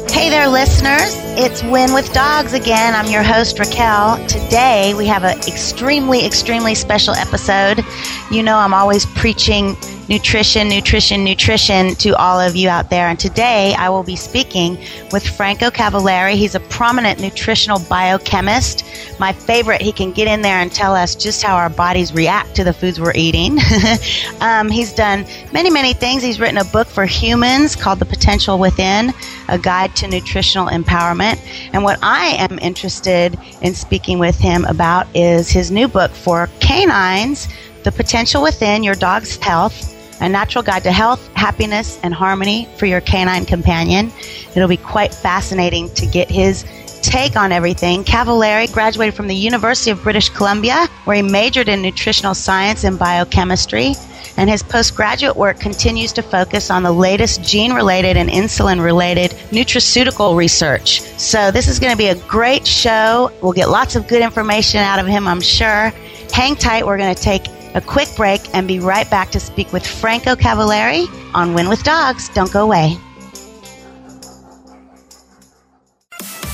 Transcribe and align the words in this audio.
Hey 0.10 0.30
there, 0.30 0.48
listeners. 0.50 1.20
It's 1.34 1.64
Win 1.64 1.94
with 1.94 2.12
Dogs 2.14 2.52
again. 2.54 2.94
I'm 2.94 3.06
your 3.06 3.24
host, 3.24 3.58
Raquel. 3.58 4.18
Today, 4.28 4.94
we 4.96 5.06
have 5.08 5.24
an 5.24 5.38
extremely, 5.48 6.26
extremely 6.26 6.76
special 6.76 7.14
episode. 7.16 7.82
You 8.30 8.44
know, 8.44 8.58
I'm 8.58 8.74
always 8.74 9.06
preaching 9.06 9.78
nutrition, 10.12 10.68
nutrition, 10.68 11.24
nutrition 11.24 11.96
to 11.96 12.14
all 12.18 12.38
of 12.38 12.54
you 12.54 12.68
out 12.68 12.90
there. 12.90 13.08
And 13.08 13.18
today 13.18 13.74
I 13.78 13.88
will 13.88 14.04
be 14.04 14.18
speaking 14.18 14.78
with 15.14 15.26
Franco 15.26 15.70
Cavaleri. 15.70 16.34
He's 16.34 16.54
a 16.54 16.60
prominent 16.60 17.22
nutritional 17.22 17.80
biochemist. 17.90 18.84
My 19.22 19.32
favorite, 19.32 19.82
he 19.82 19.94
can 19.94 20.12
get 20.12 20.28
in 20.28 20.42
there 20.42 20.58
and 20.58 20.70
tell 20.70 20.94
us 20.94 21.16
just 21.16 21.42
how 21.42 21.56
our 21.56 21.70
bodies 21.70 22.12
react 22.14 22.54
to 22.58 22.66
the 22.66 22.74
foods 22.74 23.00
we're 23.00 23.14
eating. 23.16 23.58
um, 24.42 24.70
he's 24.70 24.92
done 24.92 25.26
many, 25.54 25.70
many 25.70 25.94
things. 25.94 26.22
He's 26.24 26.42
written 26.42 26.58
a 26.58 26.66
book 26.66 26.90
for 26.90 27.06
humans 27.06 27.78
called 27.78 28.00
The 28.00 28.06
Potential 28.06 28.58
Within 28.60 29.14
A 29.48 29.58
Guide 29.58 29.96
to 29.96 30.10
Nutritional 30.10 30.68
Empowerment. 30.68 31.40
And 31.72 31.86
what 31.86 32.00
I 32.04 32.36
am 32.50 32.60
interested 32.60 33.40
in 33.62 33.74
speaking 33.74 34.20
with 34.20 34.38
him 34.38 34.66
about 34.66 35.08
is 35.16 35.50
his 35.50 35.72
new 35.72 35.88
book 35.88 36.12
for 36.12 36.50
canines. 36.60 37.48
The 37.84 37.94
Potential 37.94 38.44
Within 38.44 38.84
Your 38.84 38.94
Dog's 38.96 39.38
Health 39.38 40.00
a 40.22 40.30
natural 40.30 40.64
guide 40.64 40.84
to 40.84 40.92
health, 40.92 41.28
happiness, 41.34 42.00
and 42.04 42.14
harmony 42.14 42.68
for 42.78 42.86
your 42.86 43.02
canine 43.02 43.44
companion. 43.46 44.12
It'll 44.56 44.68
be 44.70 44.78
quite 44.78 45.14
fascinating 45.14 45.94
to 45.96 46.06
get 46.06 46.30
his 46.30 46.64
take 47.02 47.36
on 47.36 47.52
everything. 47.52 48.04
Cavaleri 48.04 48.72
graduated 48.72 49.16
from 49.16 49.28
the 49.28 49.36
University 49.36 49.90
of 49.90 50.04
British 50.04 50.30
Columbia, 50.30 50.88
where 51.06 51.16
he 51.16 51.24
majored 51.24 51.68
in 51.68 51.82
nutritional 51.82 52.36
science 52.36 52.84
and 52.84 52.98
biochemistry. 53.00 53.96
And 54.38 54.50
his 54.50 54.62
postgraduate 54.64 55.36
work 55.36 55.60
continues 55.60 56.14
to 56.14 56.22
focus 56.22 56.70
on 56.70 56.84
the 56.84 56.92
latest 56.92 57.42
gene 57.44 57.74
related 57.74 58.16
and 58.16 58.30
insulin 58.30 58.82
related 58.82 59.32
nutraceutical 59.52 60.38
research. 60.38 61.02
So, 61.18 61.52
this 61.52 61.68
is 61.68 61.80
going 61.80 61.92
to 61.92 61.98
be 61.98 62.08
a 62.08 62.16
great 62.16 62.66
show. 62.66 63.30
We'll 63.42 63.52
get 63.52 63.68
lots 63.70 63.96
of 63.98 64.08
good 64.08 64.22
information 64.22 64.80
out 64.80 65.00
of 65.00 65.06
him, 65.08 65.28
I'm 65.28 65.42
sure. 65.42 65.90
Hang 66.34 66.56
tight, 66.56 66.86
we're 66.86 66.98
going 66.98 67.14
to 67.14 67.22
take 67.22 67.46
a 67.76 67.82
quick 67.82 68.08
break, 68.16 68.42
and 68.54 68.68
be 68.68 68.80
right 68.80 69.10
back 69.10 69.30
to 69.32 69.40
speak 69.40 69.72
with 69.74 69.86
Franco 69.86 70.36
Cavaleri 70.36 71.08
on 71.34 71.54
Win 71.54 71.70
with 71.70 71.84
Dogs. 71.84 72.30
Don't 72.30 72.52
go 72.52 72.64
away. 72.64 72.98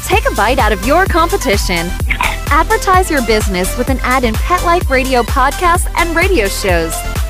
Take 0.06 0.26
a 0.30 0.34
bite 0.36 0.60
out 0.60 0.72
of 0.72 0.86
your 0.86 1.06
competition. 1.06 1.88
Advertise 2.50 3.12
your 3.12 3.26
business 3.26 3.78
with 3.78 3.90
an 3.90 4.00
ad 4.04 4.24
in 4.24 4.34
Pet 4.36 4.64
Life 4.64 4.90
Radio 4.90 5.22
podcasts 5.24 5.88
and 5.98 6.16
radio 6.16 6.48
shows. 6.48 6.94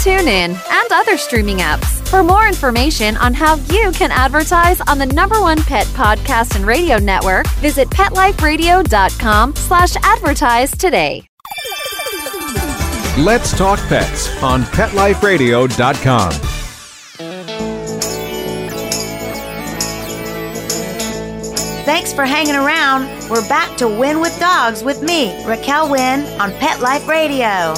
TuneIn, 0.00 0.56
and 0.70 0.92
other 0.92 1.18
streaming 1.18 1.58
apps. 1.58 2.08
For 2.08 2.22
more 2.22 2.46
information 2.48 3.18
on 3.18 3.34
how 3.34 3.56
you 3.70 3.92
can 3.92 4.10
advertise 4.10 4.80
on 4.82 4.96
the 4.96 5.04
number 5.04 5.38
one 5.42 5.62
pet 5.62 5.84
podcast 5.88 6.56
and 6.56 6.64
radio 6.66 6.98
network, 6.98 7.46
visit 7.60 7.86
PetLifeRadio.com 7.90 9.54
slash 9.56 9.96
advertise 10.02 10.70
today. 10.70 11.22
Let's 13.18 13.56
Talk 13.56 13.78
Pets 13.88 14.42
on 14.42 14.62
PetLifeRadio.com. 14.62 16.30
Thanks 21.84 22.12
for 22.14 22.24
hanging 22.24 22.54
around. 22.54 23.06
We're 23.28 23.46
back 23.50 23.76
to 23.78 23.86
Win 23.88 24.20
with 24.20 24.38
Dogs 24.40 24.82
with 24.82 25.02
me, 25.02 25.44
Raquel 25.44 25.90
Wynn, 25.90 26.22
on 26.40 26.52
Pet 26.54 26.80
Life 26.80 27.06
Radio. 27.08 27.74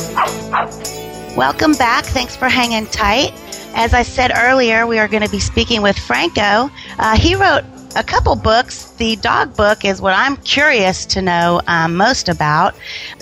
Welcome 1.36 1.72
back. 1.72 2.04
Thanks 2.04 2.36
for 2.36 2.50
hanging 2.50 2.84
tight. 2.88 3.32
As 3.74 3.94
I 3.94 4.02
said 4.02 4.32
earlier, 4.36 4.86
we 4.86 4.98
are 4.98 5.08
going 5.08 5.22
to 5.22 5.30
be 5.30 5.40
speaking 5.40 5.80
with 5.80 5.98
Franco. 5.98 6.70
Uh, 6.98 7.16
he 7.16 7.34
wrote 7.34 7.64
a 7.96 8.04
couple 8.04 8.36
books. 8.36 8.90
The 8.92 9.16
dog 9.16 9.56
book 9.56 9.82
is 9.86 10.02
what 10.02 10.12
I'm 10.12 10.36
curious 10.36 11.06
to 11.06 11.22
know 11.22 11.62
um, 11.66 11.96
most 11.96 12.28
about. 12.28 12.74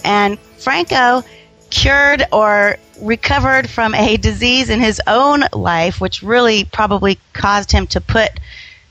And 0.05 0.41
Franco 0.41 1.23
cured 1.71 2.25
or 2.33 2.79
recovered 3.01 3.71
from 3.71 3.95
a 3.95 4.17
disease 4.17 4.71
in 4.71 4.81
his 4.81 5.01
own 5.07 5.45
life, 5.53 6.01
which 6.01 6.21
really 6.21 6.65
probably 6.65 7.17
caused 7.33 7.71
him 7.71 7.87
to 7.89 8.01
put 8.01 8.31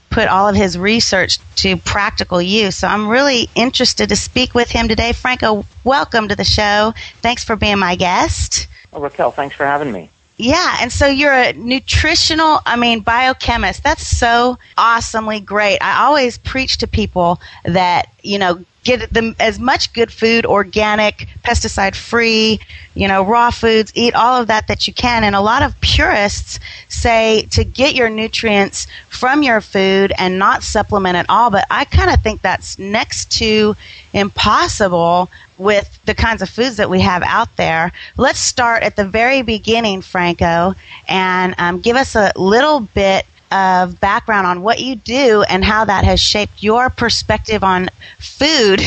put 0.09 0.29
all 0.29 0.47
of 0.47 0.55
his 0.55 0.77
research 0.77 1.39
to 1.57 1.75
practical 1.75 2.41
use. 2.41 2.77
So 2.77 2.87
I'm 2.87 3.09
really 3.09 3.49
interested 3.53 4.07
to 4.09 4.15
speak 4.15 4.55
with 4.55 4.71
him 4.71 4.87
today. 4.87 5.11
Franco, 5.11 5.65
welcome 5.83 6.29
to 6.29 6.37
the 6.37 6.45
show. 6.45 6.93
Thanks 7.21 7.43
for 7.43 7.57
being 7.57 7.79
my 7.79 7.95
guest. 7.97 8.67
Well, 8.91 9.01
oh, 9.01 9.03
Raquel, 9.03 9.31
thanks 9.31 9.55
for 9.55 9.65
having 9.65 9.91
me. 9.91 10.09
Yeah, 10.37 10.77
and 10.79 10.91
so 10.91 11.05
you're 11.05 11.33
a 11.33 11.53
nutritional, 11.53 12.59
I 12.65 12.77
mean, 12.77 13.01
biochemist. 13.01 13.83
That's 13.83 14.07
so 14.07 14.57
awesomely 14.77 15.41
great. 15.41 15.79
I 15.79 16.05
always 16.05 16.37
preach 16.37 16.77
to 16.77 16.87
people 16.87 17.41
that, 17.65 18.05
you 18.23 18.39
know, 18.39 18.63
get 18.83 19.11
them 19.13 19.35
as 19.39 19.59
much 19.59 19.91
good 19.93 20.11
food, 20.11 20.45
organic, 20.45 21.27
pesticide 21.43 21.95
free, 21.95 22.59
you 22.93 23.07
know, 23.07 23.23
raw 23.23 23.51
foods, 23.51 23.91
eat 23.95 24.15
all 24.15 24.39
of 24.41 24.47
that 24.47 24.67
that 24.67 24.87
you 24.87 24.93
can. 24.93 25.23
And 25.23 25.35
a 25.35 25.41
lot 25.41 25.61
of 25.63 25.79
purists 25.81 26.59
say 26.87 27.43
to 27.51 27.63
get 27.63 27.93
your 27.95 28.09
nutrients 28.09 28.87
from 29.09 29.43
your 29.43 29.61
food 29.61 30.13
and 30.17 30.39
not 30.39 30.63
supplement 30.63 31.17
at 31.17 31.25
all, 31.29 31.49
but 31.49 31.65
I 31.69 31.85
kind 31.85 32.09
of 32.09 32.21
think 32.21 32.41
that's 32.41 32.79
next 32.79 33.31
to 33.33 33.75
impossible 34.13 35.29
with 35.57 35.99
the 36.05 36.13
kinds 36.15 36.41
of 36.41 36.49
foods 36.49 36.77
that 36.77 36.89
we 36.89 37.01
have 37.01 37.21
out 37.23 37.53
there. 37.57 37.91
Let's 38.15 38.39
start 38.39 38.83
at 38.83 38.95
the 38.95 39.05
very 39.05 39.41
beginning, 39.41 40.01
Franco, 40.01 40.73
and 41.07 41.53
um, 41.57 41.81
give 41.81 41.97
us 41.97 42.15
a 42.15 42.31
little 42.37 42.79
bit– 42.81 43.25
of 43.51 43.99
background 43.99 44.45
on 44.45 44.61
what 44.61 44.79
you 44.79 44.95
do 44.95 45.43
and 45.49 45.63
how 45.63 45.85
that 45.85 46.05
has 46.05 46.19
shaped 46.21 46.61
your 46.61 46.89
perspective 46.89 47.63
on 47.63 47.89
food 48.19 48.79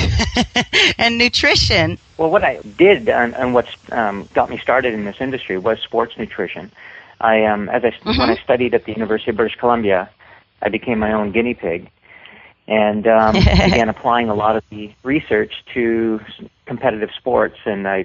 and 0.98 1.18
nutrition. 1.18 1.98
Well, 2.16 2.30
what 2.30 2.44
I 2.44 2.60
did 2.78 3.08
and, 3.08 3.34
and 3.34 3.54
what 3.54 3.66
um, 3.92 4.28
got 4.34 4.50
me 4.50 4.58
started 4.58 4.94
in 4.94 5.04
this 5.04 5.16
industry 5.20 5.58
was 5.58 5.80
sports 5.80 6.16
nutrition. 6.16 6.70
I, 7.20 7.44
um, 7.44 7.68
as 7.68 7.84
I, 7.84 7.90
mm-hmm. 7.90 8.08
when 8.10 8.20
I 8.20 8.34
mm-hmm. 8.34 8.44
studied 8.44 8.74
at 8.74 8.84
the 8.84 8.92
University 8.92 9.30
of 9.30 9.36
British 9.36 9.56
Columbia, 9.58 10.08
I 10.60 10.68
became 10.68 10.98
my 11.00 11.12
own 11.12 11.32
guinea 11.32 11.54
pig, 11.54 11.90
and 12.68 13.04
um, 13.08 13.34
began 13.34 13.88
applying 13.88 14.28
a 14.28 14.34
lot 14.34 14.54
of 14.56 14.62
the 14.70 14.92
research 15.02 15.52
to 15.74 16.20
competitive 16.66 17.10
sports. 17.16 17.56
And 17.64 17.88
I, 17.88 18.04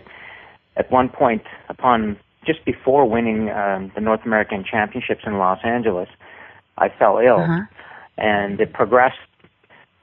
at 0.76 0.90
one 0.92 1.10
point, 1.10 1.44
upon 1.70 2.18
just 2.46 2.64
before 2.66 3.06
winning 3.08 3.50
um, 3.52 3.92
the 3.96 4.02
North 4.02 4.24
American 4.26 4.64
Championships 4.64 5.22
in 5.26 5.38
Los 5.38 5.60
Angeles, 5.64 6.10
I 6.78 6.90
fell 6.90 7.18
ill, 7.18 7.40
uh-huh. 7.40 7.62
and 8.18 8.60
it 8.60 8.74
progressed 8.74 9.18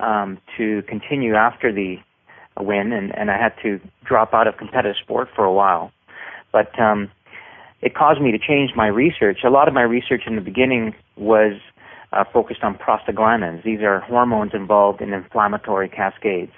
um, 0.00 0.38
to 0.56 0.82
continue 0.82 1.34
after 1.34 1.72
the 1.72 1.98
win, 2.60 2.92
and, 2.92 3.16
and 3.16 3.30
I 3.30 3.38
had 3.38 3.54
to 3.62 3.80
drop 4.04 4.34
out 4.34 4.46
of 4.46 4.56
competitive 4.56 4.96
sport 5.02 5.28
for 5.34 5.44
a 5.44 5.52
while. 5.52 5.92
But 6.52 6.78
um, 6.80 7.10
it 7.80 7.94
caused 7.94 8.20
me 8.20 8.30
to 8.32 8.38
change 8.38 8.72
my 8.74 8.88
research. 8.88 9.38
A 9.44 9.50
lot 9.50 9.68
of 9.68 9.74
my 9.74 9.82
research 9.82 10.22
in 10.26 10.34
the 10.36 10.40
beginning 10.42 10.94
was 11.16 11.54
uh, 12.12 12.24
focused 12.32 12.62
on 12.62 12.76
prostaglandins. 12.76 13.62
These 13.64 13.80
are 13.82 14.00
hormones 14.00 14.52
involved 14.54 15.00
in 15.00 15.12
inflammatory 15.12 15.88
cascades, 15.88 16.52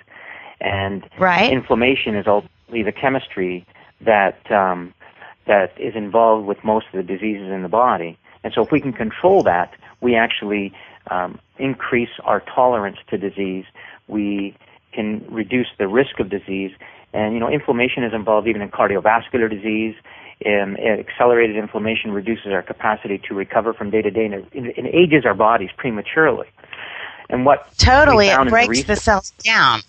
and 0.60 1.08
right. 1.18 1.52
inflammation 1.52 2.14
is 2.14 2.26
ultimately 2.26 2.82
the 2.82 2.92
chemistry 2.92 3.66
that 4.00 4.50
um, 4.50 4.92
that 5.46 5.72
is 5.78 5.94
involved 5.94 6.46
with 6.46 6.62
most 6.64 6.86
of 6.92 6.96
the 6.96 7.02
diseases 7.02 7.50
in 7.50 7.62
the 7.62 7.68
body. 7.68 8.18
And 8.44 8.52
so, 8.52 8.62
if 8.62 8.70
we 8.70 8.80
can 8.80 8.92
control 8.92 9.42
that, 9.44 9.72
we 10.00 10.14
actually 10.14 10.72
um, 11.10 11.38
increase 11.58 12.10
our 12.24 12.40
tolerance 12.40 12.98
to 13.08 13.18
disease. 13.18 13.64
We 14.08 14.56
can 14.92 15.24
reduce 15.28 15.68
the 15.78 15.88
risk 15.88 16.20
of 16.20 16.28
disease. 16.28 16.72
And 17.12 17.34
you 17.34 17.40
know, 17.40 17.48
inflammation 17.50 18.04
is 18.04 18.12
involved 18.12 18.46
even 18.48 18.62
in 18.62 18.68
cardiovascular 18.70 19.48
disease. 19.48 19.94
And 20.44 20.78
um, 20.78 20.84
accelerated 20.86 21.56
inflammation 21.56 22.10
reduces 22.10 22.48
our 22.52 22.62
capacity 22.62 23.16
to 23.26 23.34
recover 23.34 23.72
from 23.72 23.88
day 23.90 24.02
to 24.02 24.10
day 24.10 24.26
and 24.26 24.86
ages 24.88 25.24
our 25.24 25.32
bodies 25.34 25.70
prematurely. 25.78 26.46
And 27.30 27.44
what 27.46 27.66
totally 27.78 28.28
it 28.28 28.48
breaks 28.48 28.78
the, 28.82 28.88
the 28.88 28.96
cells 28.96 29.32
down. 29.44 29.80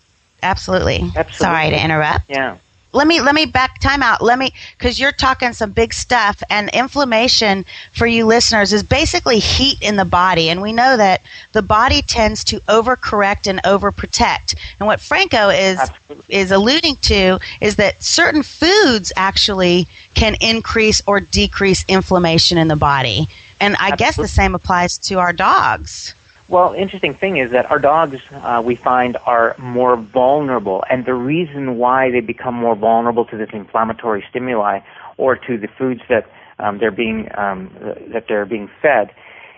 Absolutely. 0.42 1.02
Absolutely. 1.16 1.34
Sorry 1.34 1.70
to 1.72 1.84
interrupt. 1.84 2.30
Yeah. 2.30 2.58
Let 2.94 3.08
me 3.08 3.20
let 3.22 3.36
me 3.36 3.46
back 3.46 3.67
time 3.80 4.04
out. 4.04 4.22
Let 4.22 4.40
me, 4.40 4.52
because 4.78 5.00
you're 5.00 5.12
talking 5.12 5.54
some 5.54 5.72
big 5.72 5.94
stuff, 5.94 6.42
and 6.50 6.70
inflammation 6.70 7.66
for 7.94 8.06
you 8.08 8.26
listeners 8.26 8.74
is 8.74 8.84
basically 8.84 9.40
heat 9.40 9.78
in 9.82 9.96
the 9.96 10.06
body. 10.06 10.50
And 10.50 10.62
we 10.62 10.74
know 10.74 10.98
that 10.98 11.22
the 11.54 11.62
body 11.62 12.02
tends 12.02 12.44
to 12.46 12.60
overcorrect 12.62 13.48
and 13.48 13.62
overprotect. 13.64 14.56
And 14.80 14.88
what 14.88 15.00
Franco 15.02 15.50
is, 15.50 15.80
is 16.28 16.52
alluding 16.52 16.96
to 16.98 17.40
is 17.62 17.76
that 17.78 18.02
certain 18.04 18.44
foods 18.44 19.12
actually 19.16 19.88
can 20.16 20.36
increase 20.42 21.02
or 21.06 21.20
decrease 21.20 21.86
inflammation 21.88 22.58
in 22.58 22.68
the 22.68 22.76
body. 22.76 23.28
And 23.60 23.76
I 23.76 23.86
Absolutely. 23.92 23.98
guess 23.98 24.16
the 24.18 24.28
same 24.28 24.56
applies 24.56 24.98
to 25.00 25.16
our 25.16 25.34
dogs. 25.34 26.14
Well, 26.50 26.72
interesting 26.74 27.14
thing 27.14 27.38
is 27.38 27.52
that 27.52 27.70
our 27.70 27.80
dogs, 27.80 28.20
uh, 28.32 28.62
we 28.64 28.76
find, 28.76 29.18
are 29.26 29.56
more 29.58 29.98
vulnerable, 29.98 30.82
and 30.90 31.04
the 31.06 31.14
reason 31.14 31.78
why 31.78 32.10
they 32.10 32.22
become 32.22 32.54
more 32.56 32.76
vulnerable 32.76 33.26
to 33.26 33.38
this 33.38 33.50
inflammatory 33.52 34.24
stimuli 34.30 34.80
or 35.18 35.36
to 35.36 35.58
the 35.58 35.68
foods 35.68 36.02
that 36.08 36.28
um, 36.60 36.78
they're 36.78 36.90
being 36.92 37.30
um, 37.38 37.70
that 38.14 38.28
they're 38.30 38.46
being 38.46 38.70
fed 38.82 39.12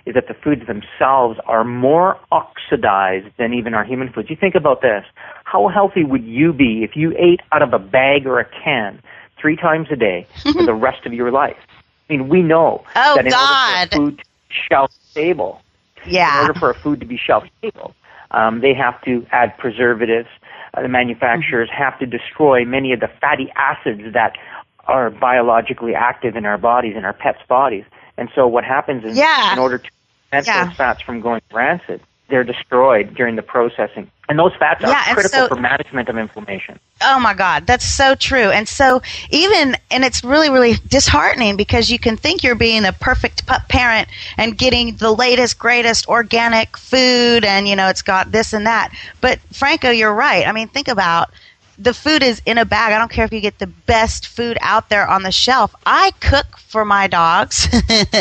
is 0.07 0.15
that 0.15 0.27
the 0.27 0.33
foods 0.33 0.63
themselves 0.65 1.39
are 1.45 1.63
more 1.63 2.18
oxidized 2.31 3.27
than 3.38 3.53
even 3.53 3.75
our 3.75 3.83
human 3.83 4.09
foods. 4.12 4.30
You 4.31 4.36
think 4.36 4.56
about 4.56 4.81
this: 4.81 5.06
how 5.44 5.68
healthy 5.68 6.03
would 6.03 6.24
you 6.24 6.53
be 6.53 6.83
if 6.83 6.95
you 6.95 7.13
ate 7.19 7.41
out 7.51 7.62
of 7.62 7.71
a 7.71 7.80
bag 7.80 8.25
or 8.25 8.39
a 8.39 8.45
can 8.63 9.00
three 9.39 9.56
times 9.57 9.89
a 9.91 9.95
day 9.95 10.25
for 10.41 10.63
the 10.63 10.74
rest 10.74 11.06
of 11.06 11.13
your 11.13 11.30
life? 11.30 11.57
I 12.09 12.13
mean, 12.13 12.30
we 12.30 12.41
know 12.41 12.83
oh, 12.95 13.15
that 13.15 13.25
in 13.27 13.31
God. 13.31 13.77
order 13.83 13.88
for 13.89 13.95
food 13.97 14.18
to 14.18 14.24
shelf 14.68 14.91
stable 15.12 15.62
yeah. 16.06 16.40
In 16.42 16.48
order 16.48 16.60
for 16.60 16.69
a 16.69 16.74
food 16.75 17.00
to 17.00 17.06
be 17.06 17.18
shelf 17.18 17.44
stable, 17.60 17.96
um, 18.31 18.62
they 18.62 18.74
have 18.74 19.00
to 19.04 19.25
add 19.31 19.57
preservatives. 19.57 20.30
Uh, 20.74 20.81
the 20.84 20.88
manufacturers 20.88 21.69
mm-hmm. 21.69 21.84
have 21.84 21.98
to 22.00 22.06
destroy 22.06 22.63
many 22.66 22.94
of 22.94 23.00
the 23.00 23.10
fatty 23.22 23.51
acids 23.56 24.01
that 24.13 24.38
are 24.88 25.10
biologically 25.10 25.94
active 25.96 26.36
in 26.36 26.46
our 26.46 26.57
bodies, 26.57 26.96
in 26.96 27.06
our 27.06 27.13
pets' 27.13 27.40
bodies. 27.48 27.86
And 28.18 28.30
so 28.36 28.48
what 28.48 28.63
happens 28.63 29.04
is, 29.04 29.18
yeah. 29.18 29.54
in 29.54 29.60
order 29.60 29.78
to 29.78 29.90
prevent 30.30 30.48
yeah. 30.48 30.66
those 30.66 30.75
fats 30.75 31.01
from 31.01 31.22
going 31.22 31.42
rancid, 31.51 32.01
they're 32.29 32.43
destroyed 32.43 33.13
during 33.15 33.35
the 33.35 33.41
processing. 33.41 34.09
And 34.29 34.37
those 34.37 34.55
fats 34.57 34.81
yeah, 34.81 35.09
are 35.11 35.13
critical 35.15 35.39
so, 35.39 35.47
for 35.47 35.55
management 35.55 36.07
of 36.09 36.15
inflammation. 36.17 36.79
Oh 37.01 37.19
my 37.19 37.33
God, 37.33 37.65
that's 37.65 37.83
so 37.85 38.13
true. 38.13 38.51
And 38.51 38.67
so 38.69 39.01
even 39.31 39.75
and 39.89 40.05
it's 40.05 40.23
really 40.23 40.49
really 40.51 40.73
disheartening 40.87 41.57
because 41.57 41.89
you 41.89 41.97
can 41.99 42.15
think 42.15 42.43
you're 42.43 42.53
being 42.55 42.85
a 42.85 42.93
perfect 42.93 43.45
pup 43.47 43.67
parent 43.69 44.07
and 44.37 44.55
getting 44.57 44.95
the 44.97 45.11
latest 45.11 45.57
greatest 45.57 46.07
organic 46.07 46.77
food 46.77 47.43
and 47.43 47.67
you 47.67 47.75
know 47.75 47.87
it's 47.89 48.03
got 48.03 48.31
this 48.31 48.53
and 48.53 48.67
that. 48.67 48.93
But 49.19 49.39
Franco, 49.51 49.89
you're 49.89 50.13
right. 50.13 50.47
I 50.47 50.51
mean, 50.51 50.67
think 50.67 50.87
about 50.87 51.31
the 51.79 51.93
food 51.93 52.21
is 52.21 52.41
in 52.45 52.57
a 52.57 52.65
bag. 52.65 52.91
I 52.91 52.99
don't 52.99 53.09
care 53.11 53.25
if 53.25 53.31
you 53.31 53.39
get 53.39 53.57
the 53.57 53.65
best 53.67 54.27
food 54.27 54.57
out 54.61 54.89
there 54.89 55.07
on 55.07 55.23
the 55.23 55.31
shelf. 55.31 55.73
I 55.85 56.11
cook 56.19 56.57
for 56.57 56.83
my 56.83 57.07
dogs 57.07 57.67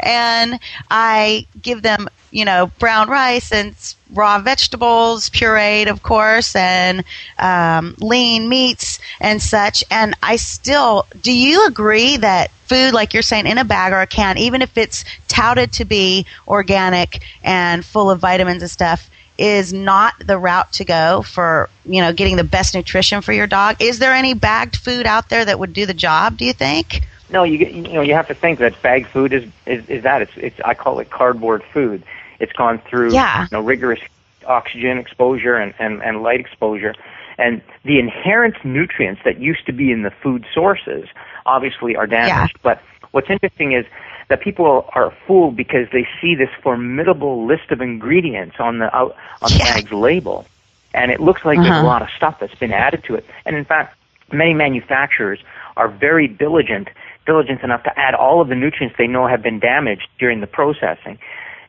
and 0.00 0.58
I 0.90 1.46
give 1.60 1.82
them, 1.82 2.08
you 2.30 2.46
know, 2.46 2.72
brown 2.78 3.10
rice 3.10 3.52
and 3.52 3.76
raw 4.14 4.38
vegetables, 4.40 5.28
pureed, 5.30 5.88
of 5.90 6.02
course, 6.02 6.56
and 6.56 7.04
um, 7.38 7.94
lean 8.00 8.48
meats 8.48 8.98
and 9.20 9.42
such. 9.42 9.84
And 9.90 10.14
I 10.22 10.36
still, 10.36 11.06
do 11.20 11.32
you 11.32 11.66
agree 11.66 12.16
that 12.16 12.50
food, 12.66 12.94
like 12.94 13.12
you're 13.12 13.22
saying, 13.22 13.46
in 13.46 13.58
a 13.58 13.64
bag 13.64 13.92
or 13.92 14.00
a 14.00 14.06
can, 14.06 14.38
even 14.38 14.62
if 14.62 14.76
it's 14.78 15.04
touted 15.28 15.72
to 15.74 15.84
be 15.84 16.24
organic 16.48 17.22
and 17.42 17.84
full 17.84 18.10
of 18.10 18.18
vitamins 18.20 18.62
and 18.62 18.70
stuff, 18.70 19.10
is 19.38 19.72
not 19.72 20.14
the 20.24 20.38
route 20.38 20.72
to 20.74 20.84
go 20.84 21.22
for 21.22 21.68
you 21.84 22.00
know 22.00 22.12
getting 22.12 22.36
the 22.36 22.44
best 22.44 22.74
nutrition 22.74 23.20
for 23.20 23.32
your 23.32 23.46
dog. 23.46 23.76
Is 23.80 23.98
there 23.98 24.12
any 24.12 24.34
bagged 24.34 24.76
food 24.76 25.06
out 25.06 25.28
there 25.28 25.44
that 25.44 25.58
would 25.58 25.72
do 25.72 25.86
the 25.86 25.94
job? 25.94 26.36
Do 26.36 26.44
you 26.44 26.52
think? 26.52 27.00
No, 27.30 27.42
you 27.42 27.66
you 27.66 27.92
know 27.92 28.00
you 28.02 28.14
have 28.14 28.28
to 28.28 28.34
think 28.34 28.58
that 28.60 28.80
bagged 28.82 29.08
food 29.08 29.32
is 29.32 29.44
is, 29.66 29.84
is 29.88 30.02
that 30.04 30.22
it's 30.22 30.32
it's 30.36 30.60
I 30.64 30.74
call 30.74 31.00
it 31.00 31.10
cardboard 31.10 31.64
food. 31.72 32.02
It's 32.38 32.52
gone 32.52 32.78
through 32.80 33.12
yeah. 33.12 33.42
you 33.42 33.48
know, 33.52 33.60
rigorous 33.60 34.00
oxygen 34.44 34.98
exposure 34.98 35.54
and, 35.54 35.72
and, 35.78 36.02
and 36.02 36.22
light 36.24 36.40
exposure. 36.40 36.94
And 37.38 37.62
the 37.84 37.98
inherent 38.00 38.56
nutrients 38.64 39.22
that 39.24 39.38
used 39.38 39.64
to 39.66 39.72
be 39.72 39.90
in 39.92 40.02
the 40.02 40.10
food 40.10 40.44
sources 40.52 41.08
obviously 41.46 41.94
are 41.96 42.06
damaged. 42.08 42.54
Yeah. 42.56 42.60
But 42.62 42.82
what's 43.12 43.30
interesting 43.30 43.72
is 43.72 43.86
that 44.28 44.40
people 44.40 44.86
are 44.94 45.14
fooled 45.26 45.56
because 45.56 45.88
they 45.92 46.06
see 46.20 46.34
this 46.34 46.48
formidable 46.62 47.46
list 47.46 47.70
of 47.70 47.80
ingredients 47.80 48.56
on 48.58 48.78
the 48.78 48.94
out, 48.96 49.16
on 49.42 49.52
the 49.52 49.58
bag's 49.58 49.92
label, 49.92 50.46
and 50.94 51.10
it 51.10 51.20
looks 51.20 51.44
like 51.44 51.58
uh-huh. 51.58 51.64
there's 51.68 51.76
a 51.76 51.80
uh-huh. 51.80 51.86
lot 51.86 52.02
of 52.02 52.08
stuff 52.16 52.38
that's 52.40 52.54
been 52.54 52.72
added 52.72 53.04
to 53.04 53.14
it. 53.14 53.24
And 53.44 53.56
in 53.56 53.64
fact, 53.64 53.96
many 54.32 54.54
manufacturers 54.54 55.40
are 55.76 55.88
very 55.88 56.28
diligent 56.28 56.88
diligent 57.26 57.62
enough 57.62 57.82
to 57.82 57.98
add 57.98 58.12
all 58.14 58.40
of 58.42 58.48
the 58.48 58.54
nutrients 58.54 58.94
they 58.98 59.06
know 59.06 59.26
have 59.26 59.40
been 59.42 59.58
damaged 59.58 60.08
during 60.18 60.40
the 60.42 60.46
processing. 60.46 61.18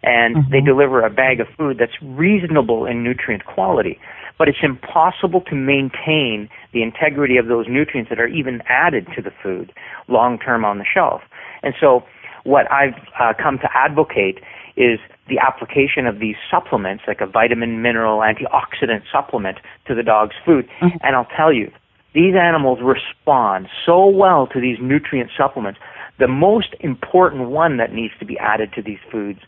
And 0.04 0.36
mm-hmm. 0.36 0.52
they 0.52 0.60
deliver 0.62 1.00
a 1.02 1.10
bag 1.10 1.40
of 1.40 1.48
food 1.57 1.78
that's 1.80 1.96
reasonable 2.02 2.86
in 2.86 3.04
nutrient 3.04 3.46
quality. 3.46 3.98
But 4.38 4.50
it's 4.50 4.60
impossible 4.62 5.40
to 5.42 5.56
maintain 5.56 6.50
the 6.74 6.84
integrity 6.84 7.38
of 7.38 7.48
those 7.48 7.68
nutrients 7.69 8.10
that 8.10 8.19
are 8.19 8.28
even 8.28 8.62
added 8.68 9.07
to 9.16 9.22
the 9.22 9.31
food 9.31 9.74
long 10.10 10.38
term 10.38 10.63
on 10.66 10.78
the 10.78 10.84
shelf. 10.86 11.22
And 11.63 11.74
so 11.80 12.04
what 12.45 12.71
I've 12.71 12.95
uh, 13.19 13.33
come 13.38 13.59
to 13.59 13.69
advocate 13.75 14.39
is 14.77 15.00
the 15.27 15.39
application 15.39 16.06
of 16.06 16.19
these 16.19 16.36
supplements, 16.50 17.03
like 17.07 17.19
a 17.19 17.25
vitamin, 17.25 17.81
mineral, 17.81 18.19
antioxidant 18.19 19.03
supplement, 19.12 19.57
to 19.88 19.95
the 19.95 20.03
dog's 20.03 20.36
food. 20.45 20.68
Mm-hmm. 20.81 20.97
And 21.01 21.15
I'll 21.15 21.27
tell 21.38 21.51
you, 21.51 21.71
these 22.13 22.36
animals 22.36 22.80
respond 22.81 23.68
so 23.86 24.06
well 24.06 24.47
to 24.47 24.62
these 24.62 24.77
nutrient 24.80 25.31
supplements. 25.36 25.80
The 26.19 26.27
most 26.27 26.69
important 26.80 27.50
one 27.50 27.77
that 27.77 27.92
needs 27.92 28.13
to 28.19 28.25
be 28.25 28.38
added 28.39 28.71
to 28.74 28.81
these 28.81 29.00
foods 29.12 29.39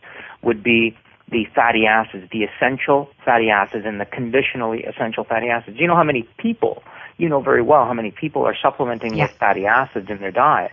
would 0.41 0.63
be 0.63 0.97
the 1.29 1.45
fatty 1.53 1.85
acids, 1.85 2.27
the 2.31 2.43
essential 2.43 3.09
fatty 3.23 3.49
acids, 3.49 3.85
and 3.85 4.01
the 4.01 4.05
conditionally 4.05 4.83
essential 4.83 5.23
fatty 5.23 5.47
acids. 5.49 5.77
You 5.79 5.87
know 5.87 5.95
how 5.95 6.03
many 6.03 6.23
people, 6.37 6.83
you 7.17 7.29
know 7.29 7.41
very 7.41 7.61
well 7.61 7.85
how 7.85 7.93
many 7.93 8.11
people 8.11 8.43
are 8.43 8.55
supplementing 8.59 9.15
yeah. 9.15 9.25
with 9.25 9.31
fatty 9.37 9.65
acids 9.65 10.09
in 10.09 10.19
their 10.19 10.31
diet. 10.31 10.71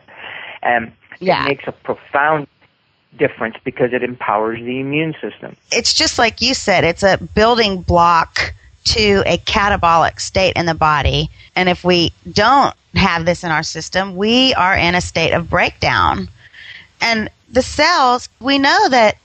And 0.63 0.93
yeah. 1.21 1.45
it 1.45 1.49
makes 1.49 1.65
a 1.67 1.73
profound 1.73 2.47
difference 3.19 3.57
because 3.65 3.93
it 3.93 4.03
empowers 4.03 4.59
the 4.61 4.81
immune 4.81 5.15
system. 5.21 5.57
It's 5.71 5.95
just 5.95 6.19
like 6.19 6.41
you 6.43 6.55
said, 6.55 6.85
it's 6.85 7.03
a 7.03 7.17
building 7.35 7.83
block 7.83 8.53
to 8.87 9.23
a 9.25 9.39
catabolic 9.39 10.21
state 10.21 10.57
in 10.57 10.67
the 10.67 10.75
body. 10.75 11.31
And 11.57 11.69
if 11.69 11.85
we 11.85 12.13
don't 12.31 12.75
have 12.95 13.25
this 13.25 13.45
in 13.45 13.51
our 13.51 13.63
system, 13.63 14.17
we 14.17 14.53
are 14.55 14.77
in 14.77 14.95
a 14.95 15.01
state 15.01 15.33
of 15.33 15.49
breakdown. 15.49 16.29
And 17.01 17.31
the 17.51 17.63
cells, 17.63 18.29
we 18.41 18.59
know 18.59 18.89
that 18.89 19.17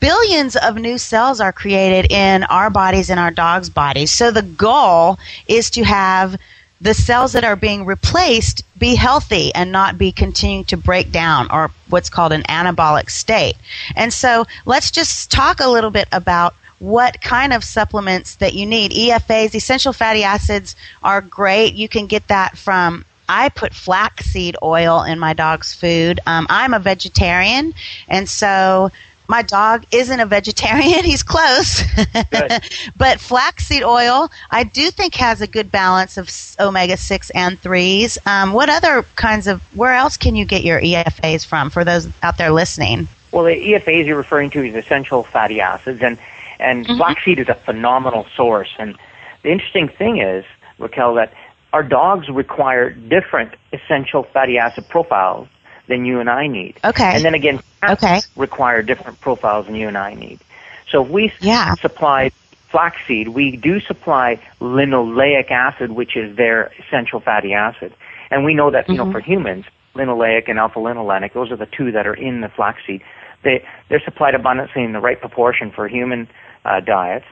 billions 0.00 0.56
of 0.56 0.76
new 0.76 0.96
cells 0.96 1.40
are 1.40 1.52
created 1.52 2.10
in 2.10 2.44
our 2.44 2.70
bodies 2.70 3.10
and 3.10 3.20
our 3.20 3.30
dog's 3.30 3.68
bodies. 3.68 4.12
So 4.12 4.30
the 4.30 4.42
goal 4.42 5.18
is 5.48 5.70
to 5.70 5.84
have 5.84 6.36
the 6.84 6.92
cells 6.94 7.32
that 7.32 7.44
are 7.44 7.56
being 7.56 7.86
replaced 7.86 8.62
be 8.78 8.94
healthy 8.94 9.52
and 9.54 9.72
not 9.72 9.96
be 9.96 10.12
continuing 10.12 10.66
to 10.66 10.76
break 10.76 11.10
down 11.10 11.50
or 11.50 11.70
what's 11.88 12.10
called 12.10 12.30
an 12.30 12.42
anabolic 12.42 13.08
state. 13.08 13.56
And 13.96 14.12
so 14.12 14.44
let's 14.66 14.90
just 14.90 15.30
talk 15.30 15.60
a 15.60 15.68
little 15.68 15.88
bit 15.90 16.08
about 16.12 16.54
what 16.80 17.22
kind 17.22 17.54
of 17.54 17.64
supplements 17.64 18.34
that 18.36 18.52
you 18.52 18.66
need. 18.66 18.90
EFAs, 18.92 19.54
essential 19.54 19.94
fatty 19.94 20.24
acids, 20.24 20.76
are 21.02 21.22
great. 21.22 21.72
You 21.74 21.88
can 21.88 22.06
get 22.06 22.28
that 22.28 22.58
from 22.58 23.06
I 23.26 23.48
put 23.48 23.72
flaxseed 23.72 24.54
oil 24.62 25.02
in 25.04 25.18
my 25.18 25.32
dog's 25.32 25.72
food. 25.72 26.20
Um, 26.26 26.46
I'm 26.50 26.74
a 26.74 26.78
vegetarian, 26.78 27.72
and 28.10 28.28
so 28.28 28.90
my 29.28 29.42
dog 29.42 29.84
isn't 29.92 30.20
a 30.20 30.26
vegetarian. 30.26 31.04
He's 31.04 31.22
close. 31.22 31.82
but 32.96 33.20
flaxseed 33.20 33.82
oil, 33.82 34.30
I 34.50 34.64
do 34.64 34.90
think, 34.90 35.14
has 35.16 35.40
a 35.40 35.46
good 35.46 35.70
balance 35.70 36.16
of 36.16 36.28
omega 36.64 36.96
6 36.96 37.30
and 37.30 37.60
3s. 37.60 38.26
Um, 38.26 38.52
what 38.52 38.68
other 38.68 39.04
kinds 39.16 39.46
of, 39.46 39.62
where 39.76 39.92
else 39.92 40.16
can 40.16 40.34
you 40.36 40.44
get 40.44 40.64
your 40.64 40.80
EFAs 40.80 41.44
from 41.46 41.70
for 41.70 41.84
those 41.84 42.08
out 42.22 42.38
there 42.38 42.50
listening? 42.50 43.08
Well, 43.32 43.44
the 43.44 43.54
EFAs 43.54 44.06
you're 44.06 44.16
referring 44.16 44.50
to 44.50 44.62
is 44.62 44.74
essential 44.74 45.24
fatty 45.24 45.60
acids, 45.60 46.00
and, 46.02 46.18
and 46.60 46.84
mm-hmm. 46.86 46.96
flaxseed 46.98 47.38
is 47.40 47.48
a 47.48 47.54
phenomenal 47.54 48.26
source. 48.36 48.72
And 48.78 48.96
the 49.42 49.50
interesting 49.50 49.88
thing 49.88 50.18
is, 50.18 50.44
Raquel, 50.78 51.14
that 51.14 51.32
our 51.72 51.82
dogs 51.82 52.28
require 52.28 52.90
different 52.90 53.54
essential 53.72 54.22
fatty 54.32 54.56
acid 54.58 54.88
profiles 54.88 55.48
than 55.86 56.04
you 56.04 56.20
and 56.20 56.28
I 56.30 56.46
need. 56.46 56.78
Okay. 56.84 57.04
And 57.14 57.24
then 57.24 57.34
again, 57.34 57.60
okay. 57.88 58.20
require 58.36 58.82
different 58.82 59.20
profiles 59.20 59.66
than 59.66 59.74
you 59.74 59.88
and 59.88 59.98
I 59.98 60.14
need. 60.14 60.40
So 60.90 61.04
if 61.04 61.10
we 61.10 61.32
yeah. 61.40 61.74
supply 61.76 62.30
flaxseed, 62.68 63.28
we 63.28 63.56
do 63.56 63.80
supply 63.80 64.40
linoleic 64.60 65.50
acid, 65.50 65.92
which 65.92 66.16
is 66.16 66.36
their 66.36 66.70
essential 66.78 67.20
fatty 67.20 67.52
acid. 67.52 67.92
And 68.30 68.44
we 68.44 68.54
know 68.54 68.70
that, 68.70 68.88
you 68.88 68.94
mm-hmm. 68.94 69.04
know, 69.06 69.12
for 69.12 69.20
humans, 69.20 69.66
linoleic 69.94 70.48
and 70.48 70.58
alpha 70.58 70.78
linolenic, 70.78 71.32
those 71.34 71.50
are 71.50 71.56
the 71.56 71.66
two 71.66 71.92
that 71.92 72.06
are 72.06 72.14
in 72.14 72.40
the 72.40 72.48
flaxseed. 72.48 73.02
They, 73.42 73.64
they're 73.88 74.00
supplied 74.04 74.34
abundantly 74.34 74.82
in 74.82 74.92
the 74.92 75.00
right 75.00 75.20
proportion 75.20 75.70
for 75.70 75.86
human 75.88 76.28
uh, 76.64 76.80
diets. 76.80 77.26